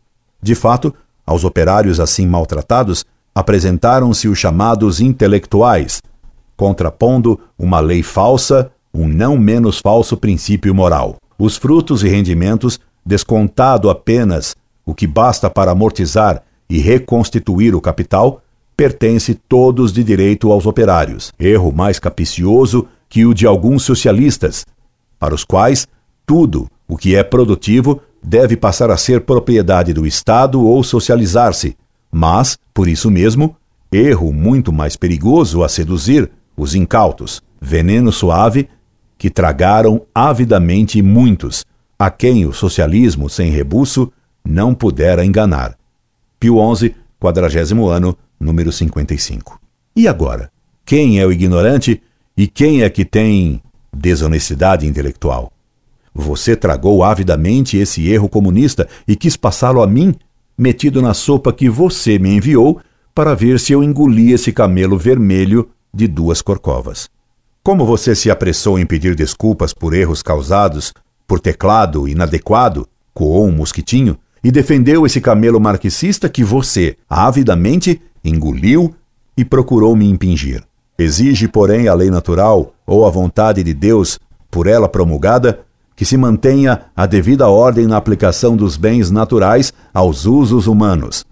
De 0.41 0.55
fato, 0.55 0.95
aos 1.27 1.43
operários 1.43 1.99
assim 1.99 2.29
maltratados 2.29 3.05
apresentaram-se 3.35 4.29
os 4.29 4.39
chamados 4.39 5.01
intelectuais, 5.01 6.01
contrapondo 6.57 7.41
uma 7.59 7.81
lei 7.81 8.05
falsa, 8.05 8.71
um 8.93 9.09
não 9.09 9.37
menos 9.37 9.81
falso 9.81 10.17
princípio 10.17 10.73
moral. 10.73 11.17
Os 11.39 11.57
frutos 11.57 12.03
e 12.03 12.09
rendimentos, 12.09 12.79
descontado 13.05 13.91
apenas 13.91 14.57
o 14.87 14.95
que 14.95 15.07
basta 15.07 15.51
para 15.51 15.73
amortizar 15.73 16.43
e 16.69 16.79
reconstituir 16.79 17.75
o 17.75 17.81
capital, 17.81 18.43
pertence 18.77 19.35
todos 19.35 19.93
de 19.93 20.03
direito 20.03 20.51
aos 20.51 20.67
operários. 20.67 21.33
Erro 21.39 21.73
mais 21.73 21.99
capicioso 21.99 22.87
que 23.09 23.25
o 23.25 23.35
de 23.35 23.47
alguns 23.47 23.83
socialistas, 23.83 24.65
para 25.19 25.35
os 25.35 25.45
quais 25.45 25.87
tudo 26.27 26.69
o 26.89 26.97
que 26.97 27.15
é 27.15 27.23
produtivo 27.23 28.01
deve 28.23 28.57
passar 28.57 28.91
a 28.91 28.97
ser 28.97 29.21
propriedade 29.21 29.93
do 29.93 30.07
Estado 30.07 30.65
ou 30.65 30.83
socializar-se, 30.83 31.77
mas, 32.11 32.59
por 32.73 32.89
isso 32.89 33.11
mesmo, 33.11 33.57
erro 33.93 34.33
muito 34.33 34.73
mais 34.73 34.97
perigoso 34.97 35.63
a 35.63 35.69
seduzir 35.69 36.31
os 36.57 36.75
incautos, 36.75 37.43
veneno 37.61 38.11
suave 38.11 38.69
que 39.25 39.31
tragaram 39.31 40.03
avidamente 40.15 41.01
muitos, 41.01 41.65
a 41.99 42.11
quem 42.11 42.45
o 42.45 42.53
socialismo 42.53 43.31
sem 43.31 43.51
rebuço 43.51 44.13
não 44.47 44.75
pudera 44.75 45.25
enganar. 45.25 45.79
Pio 46.39 46.59
XI, 46.77 46.95
quadragésimo 47.19 47.89
ano, 47.89 48.15
número 48.39 48.71
55. 48.71 49.59
E 49.97 50.07
agora? 50.07 50.53
Quem 50.85 51.19
é 51.19 51.25
o 51.25 51.33
ignorante 51.33 52.03
e 52.37 52.47
quem 52.47 52.83
é 52.83 52.91
que 52.91 53.03
tem 53.03 53.63
desonestidade 53.91 54.87
intelectual? 54.87 55.51
Você 56.15 56.55
tragou 56.55 57.03
avidamente 57.03 57.79
esse 57.79 58.07
erro 58.07 58.29
comunista 58.29 58.87
e 59.09 59.17
quis 59.17 59.39
passá-lo 59.39 59.83
a 59.83 59.87
mim, 59.87 60.15
metido 60.55 61.01
na 61.01 61.15
sopa 61.15 61.51
que 61.51 61.71
você 61.71 62.19
me 62.19 62.29
enviou, 62.29 62.79
para 63.15 63.33
ver 63.33 63.59
se 63.59 63.73
eu 63.73 63.83
engolia 63.83 64.35
esse 64.35 64.53
camelo 64.53 64.99
vermelho 64.99 65.71
de 65.95 66.07
duas 66.07 66.43
corcovas. 66.43 67.09
Como 67.65 67.87
você 67.87 68.15
se 68.15 68.31
apressou 68.31 68.79
em 68.79 68.85
pedir 68.85 69.15
desculpas 69.15 69.73
por 69.73 69.95
erros 69.95 70.23
causados 70.23 70.93
por 71.27 71.41
teclado 71.41 72.07
inadequado, 72.07 72.87
coou 73.15 73.47
um 73.47 73.53
mosquitinho, 73.53 74.19
e 74.45 74.51
defendeu 74.51 75.07
esse 75.07 75.19
camelo 75.19 75.59
marxista 75.59 76.29
que 76.29 76.45
você, 76.45 76.95
avidamente, 77.09 78.03
engoliu 78.23 78.95
e 79.35 79.47
procurou 79.47 79.97
me 79.97 80.07
impingir. 80.07 80.63
Exige, 80.99 81.49
porém, 81.49 81.89
a 81.89 81.95
lei 81.95 82.11
natural 82.11 82.75
ou 82.87 83.07
a 83.07 83.11
vontade 83.11 83.63
de 83.63 83.73
Deus, 83.73 84.21
por 84.51 84.67
ela 84.67 84.87
promulgada, 84.87 85.61
que 85.97 86.05
se 86.05 86.19
mantenha 86.19 86.83
a 86.95 87.07
devida 87.07 87.49
ordem 87.49 87.87
na 87.87 87.97
aplicação 87.97 88.55
dos 88.55 88.77
bens 88.77 89.11
naturais 89.11 89.73
aos 89.95 90.27
usos 90.27 90.67
humanos. 90.67 91.25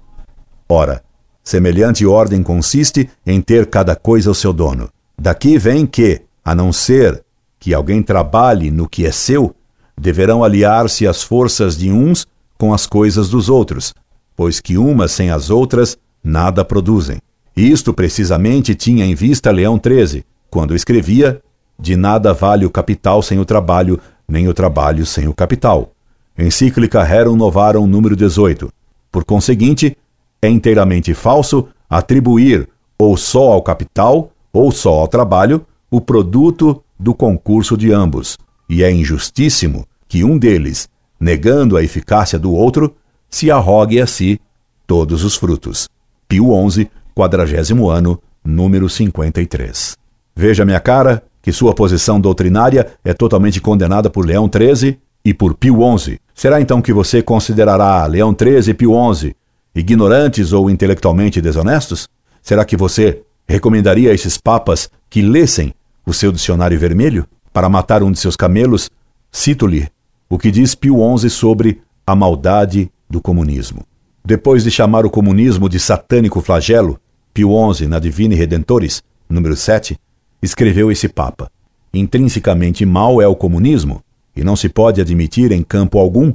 Ora, 0.67 1.05
semelhante 1.45 2.07
ordem 2.07 2.43
consiste 2.43 3.11
em 3.27 3.43
ter 3.43 3.67
cada 3.67 3.95
coisa 3.95 4.31
o 4.31 4.35
seu 4.35 4.55
dono. 4.55 4.89
Daqui 5.23 5.57
vem 5.57 5.87
que, 5.87 6.23
a 6.45 6.53
não 6.53 6.73
ser 6.73 7.23
que 7.61 7.73
alguém 7.73 8.03
trabalhe 8.03 8.73
no 8.73 8.89
que 8.89 9.07
é 9.07 9.13
seu, 9.13 9.55
deverão 9.97 10.43
aliar-se 10.43 11.07
as 11.07 11.23
forças 11.23 11.79
de 11.79 11.93
uns 11.93 12.27
com 12.59 12.75
as 12.75 12.87
coisas 12.87 13.29
dos 13.29 13.49
outros, 13.49 13.95
pois 14.35 14.59
que 14.59 14.77
umas 14.77 15.13
sem 15.13 15.31
as 15.31 15.49
outras 15.49 15.97
nada 16.25 16.65
produzem. 16.65 17.21
Isto 17.57 17.95
precisamente 17.95 18.75
tinha 18.75 19.07
em 19.07 19.15
vista 19.15 19.53
Leão 19.53 19.81
XIII, 19.81 20.25
quando 20.51 20.75
escrevia: 20.75 21.41
De 21.79 21.95
nada 21.95 22.35
vale 22.35 22.67
o 22.67 22.71
capital 22.71 23.23
sem 23.23 23.39
o 23.39 23.45
trabalho, 23.45 24.01
nem 24.27 24.49
o 24.49 24.53
trabalho 24.53 25.07
sem 25.07 25.29
o 25.29 25.35
capital. 25.35 25.93
Encíclica 26.37 27.01
Rerum 27.05 27.37
Novarum 27.37 27.87
número 27.87 28.17
18. 28.17 28.73
Por 29.09 29.25
conseguinte, 29.25 29.97
é 30.43 30.49
inteiramente 30.49 31.15
falso 31.15 31.69
atribuir 31.89 32.69
ou 32.99 33.17
só 33.17 33.53
ao 33.53 33.63
capital 33.63 34.32
ou 34.53 34.71
só 34.71 35.01
ao 35.01 35.09
trabalho 35.09 35.65
o 35.91 36.01
produto 36.01 36.83
do 36.99 37.15
concurso 37.15 37.77
de 37.77 37.93
ambos, 37.93 38.39
e 38.69 38.83
é 38.83 38.91
injustíssimo 38.91 39.87
que 40.09 40.25
um 40.25 40.39
deles, 40.39 40.89
negando 41.19 41.77
a 41.77 41.83
eficácia 41.83 42.39
do 42.39 42.53
outro, 42.53 42.95
se 43.29 43.51
arrogue 43.51 44.01
a 44.01 44.07
si 44.07 44.41
todos 44.87 45.25
os 45.25 45.37
frutos. 45.37 45.89
Pio 46.29 46.51
XI, 46.71 46.89
quadragésimo 47.15 47.89
ano, 47.89 48.21
número 48.45 48.89
53. 48.89 49.97
Veja 50.35 50.65
minha 50.65 50.81
cara, 50.81 51.23
que 51.43 51.53
sua 51.53 51.75
posição 51.75 52.21
doutrinária 52.21 52.87
é 53.05 53.13
totalmente 53.13 53.61
condenada 53.61 54.09
por 54.09 54.25
Leão 54.25 54.49
XIII 54.49 54.99
e 55.25 55.35
por 55.35 55.55
Pio 55.55 55.79
XI. 55.99 56.19
Será 56.35 56.61
então 56.61 56.81
que 56.81 56.93
você 56.93 57.23
considerará 57.23 58.07
Leão 58.07 58.35
XIII 58.39 58.71
e 58.71 58.75
Pio 58.75 58.93
XI 59.15 59.35
ignorantes 59.75 60.53
ou 60.53 60.71
intelectualmente 60.71 61.41
desonestos? 61.41 62.09
Será 62.43 62.65
que 62.65 62.77
você 62.77 63.23
recomendaria 63.47 64.11
a 64.11 64.15
esses 64.15 64.37
papas 64.37 64.91
que 65.09 65.23
lessem 65.23 65.75
o 66.07 66.13
seu 66.13 66.33
dicionário 66.33 66.79
vermelho 66.79 67.27
para 67.53 67.69
matar 67.69 68.03
um 68.03 68.11
de 68.11 68.19
seus 68.19 68.37
camelos? 68.37 68.91
Cito-lhe 69.31 69.89
o 70.29 70.39
que 70.39 70.51
diz 70.51 70.75
Pio 70.75 70.97
XI 71.19 71.29
sobre 71.31 71.83
a 72.07 72.17
maldade 72.17 72.91
do 73.09 73.21
comunismo. 73.21 73.87
Depois 74.25 74.65
de 74.65 74.71
chamar 74.71 75.05
o 75.05 75.11
comunismo 75.11 75.69
de 75.69 75.79
satânico 75.79 76.41
flagelo, 76.41 76.99
Pio 77.35 77.51
XI, 77.75 77.87
na 77.87 77.99
Divine 77.99 78.35
Redentores, 78.35 79.03
número 79.29 79.57
7, 79.57 79.99
escreveu 80.43 80.91
esse 80.91 81.09
Papa. 81.09 81.51
Intrinsecamente 81.93 82.87
mal 82.87 83.21
é 83.21 83.27
o 83.27 83.37
comunismo, 83.37 84.03
e 84.35 84.43
não 84.43 84.57
se 84.57 84.69
pode 84.69 85.01
admitir 85.01 85.53
em 85.53 85.63
campo 85.63 85.99
algum 85.99 86.33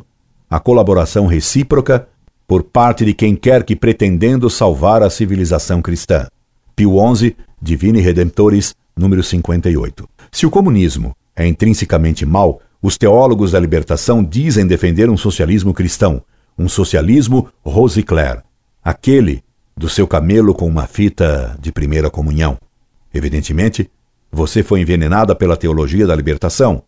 a 0.50 0.60
colaboração 0.60 1.26
recíproca 1.26 2.08
por 2.48 2.64
parte 2.64 3.04
de 3.04 3.14
quem 3.14 3.36
quer 3.36 3.64
que 3.64 3.76
pretendendo 3.76 4.50
salvar 4.50 5.04
a 5.04 5.10
civilização 5.10 5.82
cristã. 5.82 6.28
Pio 6.78 6.94
XI, 7.16 7.36
Divine 7.60 8.00
Redemptores, 8.00 8.76
número 8.96 9.24
58. 9.24 10.08
Se 10.32 10.46
o 10.46 10.52
comunismo 10.52 11.18
é 11.36 11.48
intrinsecamente 11.48 12.24
mal, 12.24 12.62
os 12.80 13.00
teólogos 13.00 13.54
da 13.54 13.60
libertação 13.60 14.24
dizem 14.24 14.68
defender 14.68 15.10
um 15.10 15.18
socialismo 15.18 15.74
cristão, 15.74 16.22
um 16.56 16.70
socialismo 16.70 17.50
Rosicler, 17.66 18.44
aquele 18.84 19.44
do 19.76 19.90
seu 19.90 20.08
camelo 20.08 20.54
com 20.54 20.68
uma 20.68 20.86
fita 20.86 21.58
de 21.60 21.72
primeira 21.72 22.12
comunhão. 22.12 22.60
Evidentemente, 23.12 23.90
você 24.32 24.62
foi 24.62 24.82
envenenada 24.82 25.34
pela 25.34 25.58
teologia 25.58 26.06
da 26.06 26.16
libertação 26.16 26.84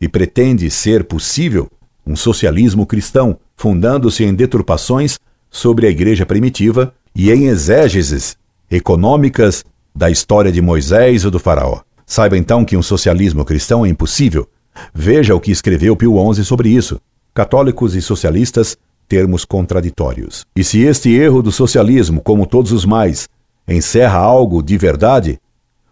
e 0.00 0.08
pretende 0.08 0.70
ser 0.70 1.02
possível 1.02 1.68
um 2.06 2.14
socialismo 2.14 2.86
cristão, 2.86 3.36
fundando-se 3.56 4.22
em 4.22 4.32
deturpações 4.32 5.18
sobre 5.50 5.88
a 5.88 5.90
igreja 5.90 6.24
primitiva 6.24 6.94
e 7.12 7.32
em 7.32 7.48
exégeses 7.48 8.40
econômicas 8.72 9.64
da 9.94 10.10
história 10.10 10.50
de 10.50 10.62
Moisés 10.62 11.26
ou 11.26 11.30
do 11.30 11.38
Faraó. 11.38 11.80
Saiba 12.06 12.38
então 12.38 12.64
que 12.64 12.76
um 12.76 12.82
socialismo 12.82 13.44
cristão 13.44 13.84
é 13.84 13.88
impossível. 13.88 14.48
Veja 14.94 15.34
o 15.34 15.40
que 15.40 15.50
escreveu 15.50 15.94
Pio 15.94 16.14
XI 16.34 16.44
sobre 16.44 16.70
isso. 16.70 16.98
Católicos 17.34 17.94
e 17.94 18.00
socialistas 18.00 18.76
termos 19.06 19.44
contraditórios. 19.44 20.46
E 20.56 20.64
se 20.64 20.80
este 20.80 21.10
erro 21.12 21.42
do 21.42 21.52
socialismo, 21.52 22.22
como 22.22 22.46
todos 22.46 22.72
os 22.72 22.86
mais, 22.86 23.28
encerra 23.68 24.18
algo 24.18 24.62
de 24.62 24.78
verdade, 24.78 25.38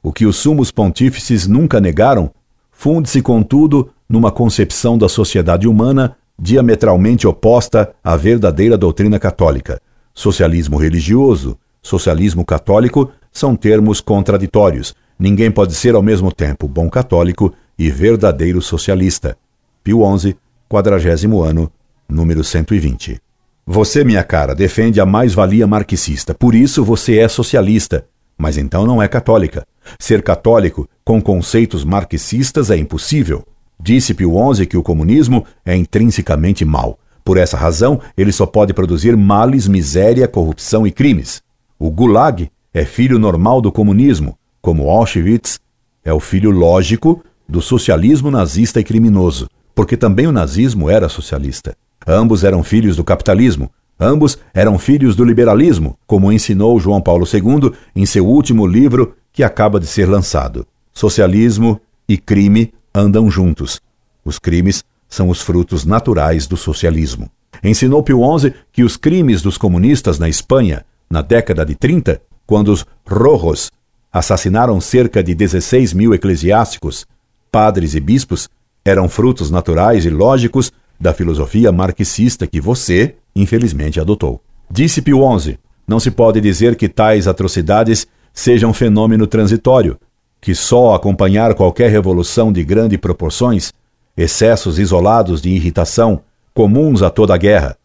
o 0.03 0.11
que 0.11 0.25
os 0.25 0.37
sumos 0.37 0.71
pontífices 0.71 1.47
nunca 1.47 1.81
negaram, 1.81 2.31
funde-se, 2.73 3.21
contudo, 3.21 3.91
numa 4.09 4.33
concepção 4.33 4.97
da 4.97 5.09
sociedade 5.09 5.69
humana 5.69 6.17
diametralmente 6.39 7.27
oposta 7.27 7.93
à 8.03 8.17
verdadeira 8.17 8.79
doutrina 8.79 9.19
católica. 9.19 9.79
Socialismo 10.15 10.79
religioso, 10.79 11.59
socialismo 11.83 12.45
católico 12.45 13.11
são 13.33 13.57
termos 13.57 14.01
contraditórios. 14.01 14.95
Ninguém 15.19 15.51
pode 15.51 15.75
ser 15.75 15.95
ao 15.95 16.03
mesmo 16.03 16.33
tempo 16.33 16.67
bom 16.67 16.89
católico 16.89 17.53
e 17.79 17.91
verdadeiro 17.91 18.61
socialista. 18.61 19.37
Pio 19.83 20.03
XI, 20.19 20.37
quadragésimo 20.69 21.43
ano, 21.43 21.71
número 22.09 22.43
120. 22.45 23.21
Você, 23.67 24.03
minha 24.03 24.25
cara, 24.25 24.55
defende 24.55 25.01
a 25.01 25.07
mais-valia 25.07 25.67
marxista, 25.67 26.35
por 26.35 26.55
isso 26.55 26.85
você 26.85 27.19
é 27.19 27.29
socialista, 27.29 28.05
mas 28.37 28.59
então 28.59 28.87
não 28.87 29.03
é 29.03 29.07
católica. 29.07 29.67
Ser 29.99 30.23
católico 30.23 30.89
com 31.05 31.21
conceitos 31.21 31.85
marxistas 31.85 32.71
é 32.71 32.77
impossível. 32.77 33.45
Disse 33.79 34.13
Pio 34.13 34.33
XI 34.55 34.67
que 34.67 34.77
o 34.77 34.83
comunismo 34.83 35.45
é 35.65 35.77
intrinsecamente 35.77 36.65
mau. 36.65 36.99
Por 37.25 37.37
essa 37.37 37.57
razão, 37.57 38.01
ele 38.17 38.33
só 38.33 38.47
pode 38.47 38.73
produzir 38.73 39.17
males, 39.17 39.69
miséria, 39.69 40.27
corrupção 40.27 40.87
e 40.87 40.91
crimes. 40.91 41.43
O 41.83 41.91
Gulag 41.91 42.51
é 42.75 42.85
filho 42.85 43.19
normal 43.19 43.63
do 43.63 43.73
comunismo, 43.73 44.39
como 44.61 44.91
Auschwitz 44.91 45.59
é 46.05 46.13
o 46.13 46.21
filho 46.21 46.51
lógico 46.51 47.25
do 47.49 47.63
socialismo 47.63 48.31
nazista 48.31 48.81
e 48.81 48.85
criminoso, 48.85 49.49
porque 49.75 49.97
também 49.97 50.27
o 50.27 50.33
nazismo 50.33 50.91
era 50.91 51.09
socialista. 51.09 51.75
Ambos 52.07 52.45
eram 52.45 52.63
filhos 52.63 52.97
do 52.97 53.03
capitalismo, 53.03 53.71
ambos 53.99 54.39
eram 54.53 54.79
filhos 54.79 55.17
do 55.17 55.25
liberalismo, 55.25 55.97
como 56.07 56.31
ensinou 56.31 56.79
João 56.79 57.01
Paulo 57.01 57.25
II 57.27 57.73
em 57.97 58.05
seu 58.05 58.27
último 58.27 58.67
livro 58.67 59.15
que 59.33 59.43
acaba 59.43 59.81
de 59.81 59.87
ser 59.87 60.07
lançado. 60.07 60.67
Socialismo 60.93 61.81
e 62.07 62.19
crime 62.19 62.75
andam 62.95 63.31
juntos. 63.31 63.81
Os 64.23 64.39
crimes 64.39 64.85
são 65.09 65.31
os 65.31 65.41
frutos 65.41 65.87
naturais 65.87 66.47
do 66.47 66.59
socialismo. 66.59 67.31
Ensinou 67.65 68.03
Pio 68.03 68.21
XI 68.39 68.53
que 68.71 68.85
os 68.85 68.99
crimes 68.99 69.41
dos 69.41 69.57
comunistas 69.57 70.19
na 70.19 70.29
Espanha, 70.29 70.85
na 71.11 71.23
década 71.23 71.67
de 71.67 71.75
30, 71.75 72.23
quando 72.47 72.69
os 72.69 72.87
rojos 73.07 73.71
assassinaram 74.13 74.81
cerca 74.81 75.23
de 75.23 75.35
16 75.35 75.93
mil 75.93 76.15
eclesiásticos, 76.15 77.05
padres 77.51 77.95
e 77.95 78.01
bispos, 78.01 78.49
eram 78.85 79.09
frutos 79.09 79.51
naturais 79.51 80.05
e 80.05 80.11
lógicos 80.11 80.73
da 80.99 81.13
filosofia 81.13 81.73
marxista 81.73 82.47
que 82.47 82.61
você, 82.61 83.17
infelizmente, 83.35 84.01
adotou. 84.01 84.41
Disse 84.71 85.03
Pio 85.03 85.21
XI: 85.39 85.59
não 85.87 85.99
se 85.99 86.11
pode 86.11 86.41
dizer 86.41 86.77
que 86.77 86.89
tais 86.89 87.27
atrocidades 87.27 88.07
sejam 88.33 88.73
fenômeno 88.73 89.27
transitório, 89.27 89.99
que 90.41 90.55
só 90.55 90.95
acompanhar 90.95 91.55
qualquer 91.55 91.91
revolução 91.91 92.53
de 92.53 92.63
grandes 92.63 92.99
proporções, 92.99 93.73
excessos 94.17 94.79
isolados 94.79 95.43
de 95.43 95.51
irritação, 95.51 96.23
comuns 96.55 97.03
a 97.03 97.11
toda 97.11 97.35
a 97.35 97.37
guerra. 97.37 97.77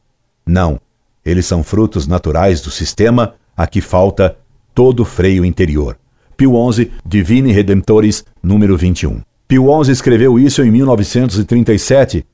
Não, 0.46 0.80
eles 1.26 1.46
são 1.46 1.64
frutos 1.64 2.06
naturais 2.06 2.62
do 2.62 2.70
sistema 2.70 3.34
a 3.58 3.66
que 3.66 3.82
falta 3.82 4.38
todo 4.74 5.04
freio 5.04 5.44
interior. 5.44 5.98
Pio 6.38 6.54
XI, 6.72 6.92
Divine 7.06 7.52
Redemptoris, 7.52 8.24
número 8.44 8.78
21. 8.78 9.22
Pio 9.48 9.84
XI 9.84 9.92
escreveu 9.92 10.38
isso 10.38 10.62
em 10.62 10.70
1937, 10.70 12.26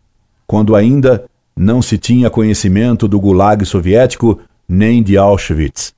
quando 0.46 0.76
ainda 0.76 1.26
não 1.56 1.82
se 1.82 1.98
tinha 1.98 2.30
conhecimento 2.30 3.08
do 3.08 3.20
Gulag 3.20 3.64
soviético 3.66 4.40
nem 4.68 5.04
de 5.04 5.18
Auschwitz, 5.18 5.94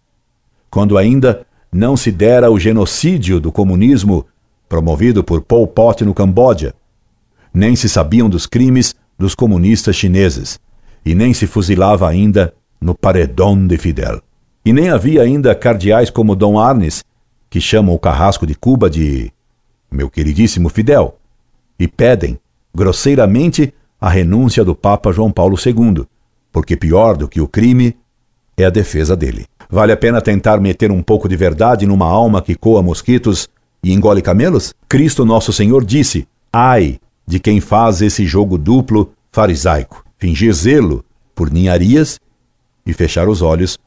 quando 0.69 0.97
ainda 0.97 1.45
não 1.71 1.95
se 1.95 2.11
dera 2.11 2.51
o 2.51 2.59
genocídio 2.59 3.39
do 3.39 3.51
comunismo 3.51 4.25
promovido 4.67 5.23
por 5.23 5.41
Pol 5.41 5.65
Pot 5.67 6.03
no 6.03 6.13
Camboja, 6.13 6.73
nem 7.53 7.75
se 7.75 7.87
sabiam 7.87 8.29
dos 8.29 8.45
crimes 8.45 8.95
dos 9.17 9.35
comunistas 9.35 9.95
chineses, 9.95 10.59
e 11.05 11.13
nem 11.13 11.33
se 11.33 11.45
fuzilava 11.45 12.09
ainda 12.09 12.53
no 12.83 12.93
paredão 12.93 13.65
de 13.65 13.77
Fidel. 13.77 14.21
E 14.65 14.73
nem 14.73 14.89
havia 14.89 15.21
ainda 15.21 15.55
cardeais 15.55 16.09
como 16.09 16.35
Dom 16.35 16.59
Arnes, 16.59 17.03
que 17.49 17.61
chamam 17.61 17.95
o 17.95 17.99
carrasco 17.99 18.45
de 18.45 18.55
Cuba 18.55 18.89
de 18.89 19.31
meu 19.89 20.09
queridíssimo 20.09 20.69
Fidel, 20.69 21.17
e 21.79 21.87
pedem, 21.87 22.37
grosseiramente, 22.75 23.73
a 24.01 24.09
renúncia 24.09 24.65
do 24.65 24.75
Papa 24.75 25.13
João 25.13 25.31
Paulo 25.31 25.55
II, 25.57 26.05
porque 26.51 26.75
pior 26.75 27.15
do 27.15 27.27
que 27.27 27.39
o 27.39 27.47
crime 27.47 27.95
é 28.57 28.65
a 28.65 28.69
defesa 28.69 29.15
dele. 29.15 29.45
Vale 29.69 29.91
a 29.91 29.97
pena 29.97 30.21
tentar 30.21 30.59
meter 30.59 30.91
um 30.91 31.01
pouco 31.01 31.29
de 31.29 31.35
verdade 31.35 31.85
numa 31.85 32.05
alma 32.05 32.41
que 32.41 32.53
coa 32.53 32.83
mosquitos 32.83 33.47
e 33.81 33.93
engole 33.93 34.21
camelos? 34.21 34.73
Cristo 34.89 35.25
Nosso 35.25 35.53
Senhor 35.53 35.85
disse: 35.85 36.27
Ai 36.51 36.99
de 37.25 37.39
quem 37.39 37.61
faz 37.61 38.01
esse 38.01 38.25
jogo 38.25 38.57
duplo 38.57 39.13
farisaico, 39.31 40.03
fingir 40.17 40.53
zelo 40.53 41.03
por 41.33 41.49
ninharias 41.49 42.19
e 42.85 42.93
fechar 42.93 43.27
os 43.27 43.41
olhos 43.41 43.77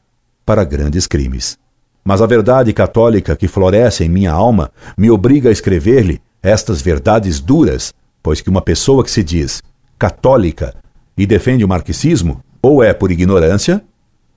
para 0.45 0.63
grandes 0.63 1.07
crimes. 1.07 1.57
Mas 2.03 2.21
a 2.21 2.25
verdade 2.25 2.71
católica 2.71 3.35
que 3.35 3.47
floresce 3.47 4.03
em 4.03 4.09
minha 4.09 4.31
alma 4.31 4.71
me 4.97 5.11
obriga 5.11 5.49
a 5.49 5.51
escrever-lhe 5.51 6.21
estas 6.41 6.81
verdades 6.81 7.39
duras, 7.39 7.93
pois 8.23 8.39
que 8.39 8.49
uma 8.49 8.61
pessoa 8.61 9.03
que 9.03 9.11
se 9.11 9.23
diz 9.23 9.61
católica 9.99 10.73
e 11.17 11.25
defende 11.25 11.65
o 11.65 11.67
marxismo, 11.67 12.41
ou 12.61 12.83
é 12.83 12.93
por 12.93 13.11
ignorância, 13.11 13.83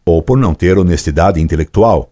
ou 0.04 0.22
por 0.22 0.38
não 0.38 0.54
ter 0.54 0.78
honestidade 0.78 1.40
intelectual. 1.40 2.10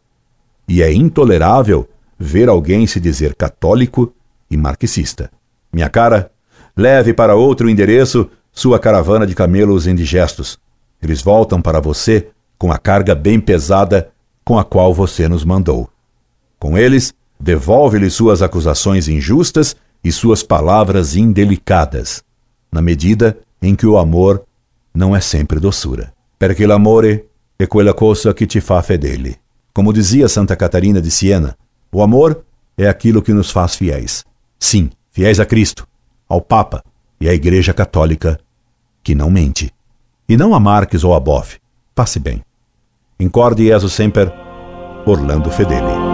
E 0.69 0.83
é 0.83 0.93
intolerável 0.93 1.89
ver 2.19 2.49
alguém 2.49 2.87
se 2.87 3.01
dizer 3.01 3.35
católico 3.35 4.13
e 4.51 4.57
marxista. 4.57 5.31
Minha 5.73 5.89
cara, 5.89 6.31
leve 6.77 7.15
para 7.15 7.35
outro 7.35 7.69
endereço 7.69 8.31
sua 8.53 8.79
caravana 8.79 9.27
de 9.27 9.35
camelos 9.35 9.87
indigestos. 9.87 10.59
Eles 11.03 11.23
voltam 11.23 11.63
para 11.63 11.81
você 11.81 12.29
com 12.59 12.73
a 12.73 12.79
carga 12.79 13.15
bem 13.15 13.39
pesada 13.39 14.11
com 14.45 14.59
a 14.59 14.65
qual 14.65 14.93
você 14.93 15.29
nos 15.29 15.45
mandou. 15.45 15.89
Com 16.59 16.77
eles, 16.77 17.15
devolve-lhe 17.39 18.11
suas 18.11 18.43
acusações 18.43 19.09
injustas 19.09 19.77
e 20.03 20.11
suas 20.11 20.43
palavras 20.43 21.17
indelicadas 21.17 22.23
na 22.71 22.83
medida 22.83 23.39
em 23.61 23.75
que 23.75 23.87
o 23.87 23.97
amor 23.97 24.45
não 24.95 25.15
é 25.15 25.21
sempre 25.21 25.61
doçura. 25.61 26.13
Perché 26.39 26.67
l'amore 26.67 27.27
è 27.57 27.67
quella 27.67 27.95
cosa 27.95 28.33
que 28.33 28.47
te 28.47 28.61
fa 28.61 28.81
fedele. 28.83 29.37
Como 29.73 29.93
dizia 29.93 30.29
Santa 30.29 30.57
Catarina 30.57 31.01
de 31.01 31.11
Siena, 31.11 31.57
o 31.91 32.03
amor 32.03 32.45
é 32.77 32.89
aquilo 32.89 33.23
que 33.23 33.33
nos 33.33 33.51
faz 33.51 33.75
fiéis. 33.75 34.25
Sim, 34.59 34.91
fiéis 35.11 35.41
a 35.41 35.47
Cristo, 35.47 35.87
ao 36.29 36.41
Papa 36.41 36.83
e 37.21 37.29
à 37.29 37.35
Igreja 37.35 37.73
Católica, 37.73 38.39
que 39.03 39.15
não 39.15 39.31
mente. 39.31 39.73
E 40.29 40.37
não 40.37 40.55
a 40.55 40.61
Marques 40.61 41.05
ou 41.05 41.15
a 41.15 41.21
Boff. 41.21 41.59
Passe 41.95 42.19
bem. 42.19 42.48
Incorde 43.21 43.65
Jesus 43.65 43.93
Semper, 43.93 44.33
Orlando 45.05 45.51
Fedeli. 45.51 46.08